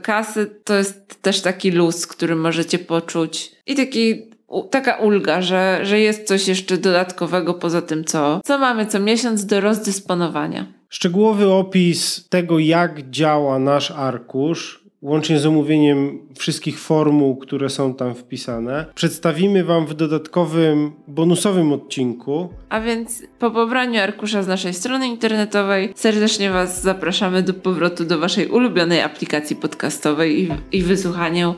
kasy 0.00 0.50
to 0.64 0.74
jest 0.74 1.22
też 1.22 1.40
taki 1.40 1.70
luz, 1.70 2.06
który 2.06 2.36
możecie 2.36 2.78
poczuć 2.78 3.52
i 3.66 3.74
taki 3.74 4.22
taka 4.70 4.96
ulga, 4.96 5.42
że, 5.42 5.80
że 5.82 6.00
jest 6.00 6.26
coś 6.26 6.48
jeszcze 6.48 6.78
dodatkowego 6.78 7.54
poza 7.54 7.82
tym, 7.82 8.04
co, 8.04 8.40
co 8.44 8.58
mamy 8.58 8.86
co 8.86 9.00
miesiąc 9.00 9.46
do 9.46 9.60
rozdysponowania. 9.60 10.66
Szczegółowy 10.88 11.48
opis 11.48 12.28
tego, 12.28 12.58
jak 12.58 13.10
działa 13.10 13.58
nasz 13.58 13.90
arkusz, 13.90 14.77
łącznie 15.02 15.38
z 15.38 15.46
omówieniem 15.46 16.18
wszystkich 16.38 16.80
formuł, 16.80 17.36
które 17.36 17.70
są 17.70 17.94
tam 17.94 18.14
wpisane, 18.14 18.86
przedstawimy 18.94 19.64
Wam 19.64 19.86
w 19.86 19.94
dodatkowym, 19.94 20.92
bonusowym 21.08 21.72
odcinku. 21.72 22.48
A 22.68 22.80
więc 22.80 23.22
po 23.38 23.50
pobraniu 23.50 24.00
arkusza 24.00 24.42
z 24.42 24.48
naszej 24.48 24.74
strony 24.74 25.06
internetowej 25.06 25.92
serdecznie 25.96 26.50
Was 26.50 26.82
zapraszamy 26.82 27.42
do 27.42 27.54
powrotu 27.54 28.04
do 28.04 28.18
Waszej 28.18 28.46
ulubionej 28.46 29.00
aplikacji 29.00 29.56
podcastowej 29.56 30.42
i, 30.42 30.48
i 30.72 30.84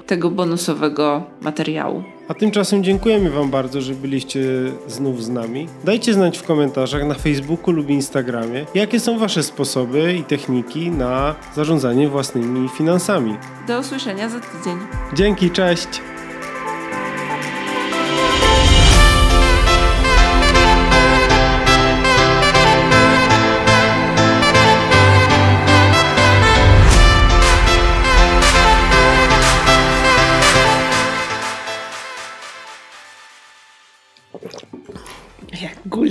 tego 0.06 0.30
bonusowego 0.30 1.22
materiału. 1.40 2.02
A 2.30 2.34
tymczasem 2.34 2.84
dziękujemy 2.84 3.30
Wam 3.30 3.50
bardzo, 3.50 3.80
że 3.80 3.94
byliście 3.94 4.40
znów 4.86 5.24
z 5.24 5.28
nami. 5.28 5.68
Dajcie 5.84 6.14
znać 6.14 6.38
w 6.38 6.42
komentarzach 6.42 7.04
na 7.04 7.14
Facebooku 7.14 7.74
lub 7.74 7.88
Instagramie, 7.88 8.66
jakie 8.74 9.00
są 9.00 9.18
Wasze 9.18 9.42
sposoby 9.42 10.14
i 10.14 10.24
techniki 10.24 10.90
na 10.90 11.34
zarządzanie 11.54 12.08
własnymi 12.08 12.68
finansami. 12.68 13.36
Do 13.68 13.80
usłyszenia 13.80 14.28
za 14.28 14.40
tydzień. 14.40 14.78
Dzięki, 15.14 15.50
cześć! 15.50 16.09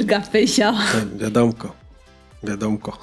Mózga 0.10 0.32
pysiał. 0.32 0.74
Tak, 0.74 1.18
wiadomko. 1.18 1.76
Wiadomko. 2.44 2.98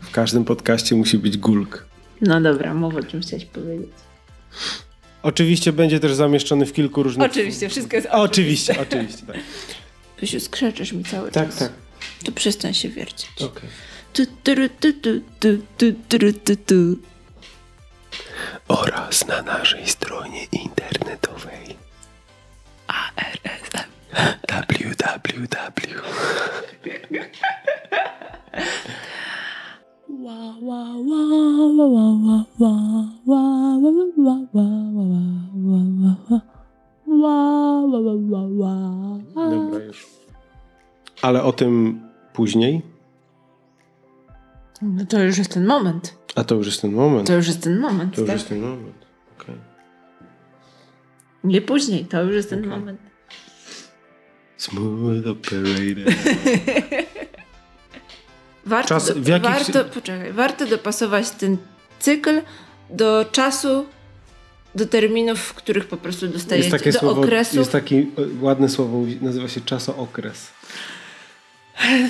w 0.00 0.10
każdym 0.12 0.44
podcaście 0.44 0.96
musi 0.96 1.18
być 1.18 1.38
gulk. 1.38 1.86
No 2.20 2.40
dobra, 2.40 2.74
mów 2.74 2.94
o 2.94 3.02
czym 3.02 3.20
chciałeś 3.20 3.44
powiedzieć. 3.44 3.90
Oczywiście 5.22 5.72
będzie 5.72 6.00
też 6.00 6.14
zamieszczony 6.14 6.66
w 6.66 6.72
kilku 6.72 7.02
różnych... 7.02 7.30
Oczywiście, 7.30 7.68
wszystko 7.68 7.96
jest 7.96 8.08
oczywiście. 8.10 8.72
Oczywiście, 8.80 9.22
oczywiście, 9.22 9.26
tak. 9.26 9.36
Pysiu, 10.20 10.96
mi 10.96 11.04
cały 11.04 11.30
tak, 11.30 11.46
czas. 11.46 11.58
Tak, 11.58 11.68
tak. 11.68 11.78
To 12.24 12.32
przestań 12.32 12.74
się 12.74 12.88
wiercić. 12.88 13.42
Okay. 13.42 13.70
Oraz 18.68 19.26
na 19.26 19.42
naszej 19.42 19.86
tym 41.56 42.00
później. 42.32 42.82
No 44.82 45.06
to 45.06 45.22
już 45.22 45.38
jest 45.38 45.50
ten 45.54 45.66
moment. 45.66 46.14
A 46.34 46.44
to 46.44 46.54
już 46.54 46.66
jest 46.66 46.82
ten 46.82 46.92
moment. 46.92 47.26
To 47.26 47.34
już 47.34 47.46
jest 47.46 47.62
ten 47.62 47.80
moment, 47.80 48.14
To 48.14 48.20
już 48.20 48.28
tak? 48.28 48.36
jest 48.36 48.48
ten 48.48 48.60
moment. 48.60 49.06
Okej. 49.40 49.54
Nie 51.44 51.62
później, 51.62 52.04
to 52.04 52.22
już 52.22 52.34
jest 52.34 52.50
ten 52.50 52.58
Okej. 52.58 52.70
moment. 52.70 53.00
Smooth 54.56 55.26
operator. 55.26 56.14
Warto, 58.66 58.88
Czas- 58.88 59.20
do, 59.20 59.30
jakich- 59.32 59.42
warto, 59.50 59.84
poczekaj, 59.84 60.32
warto 60.32 60.66
dopasować 60.66 61.30
ten 61.30 61.56
cykl 61.98 62.40
do 62.90 63.24
czasu, 63.32 63.86
do 64.74 64.86
terminów, 64.86 65.38
w 65.38 65.54
których 65.54 65.86
po 65.88 65.96
prostu 65.96 66.28
dostajecie, 66.28 66.68
Jest 66.68 66.78
takie 66.78 66.92
do 66.92 66.98
słowo, 66.98 67.20
okresu. 67.20 67.58
jest 67.58 67.72
takie 67.72 67.96
e, 67.98 68.04
ładne 68.40 68.68
słowo, 68.68 69.02
nazywa 69.20 69.48
się 69.48 69.60
czasookres. 69.60 70.46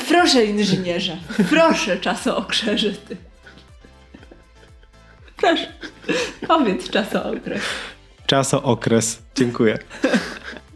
Proszę 0.08 0.44
inżynierze, 0.44 1.16
proszę 1.50 1.96
czasookresie 1.96 2.92
ty. 2.92 3.16
Proszę, 5.36 5.72
powiedz 6.48 6.90
czasookres. 6.90 7.62
Czasookres. 8.26 9.18
Dziękuję. 9.36 9.78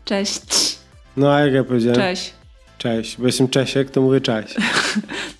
Cześć. 0.05 0.79
No 1.17 1.35
a 1.35 1.41
jak 1.41 1.53
ja 1.55 1.65
powiedziałem? 1.65 2.01
Cześć. 2.01 2.33
Cześć. 2.79 3.17
Bo 3.19 3.27
jestem 3.27 3.49
Czesiek, 3.49 3.91
to 3.91 4.01
mówię 4.01 4.21
cześć. 4.21 4.55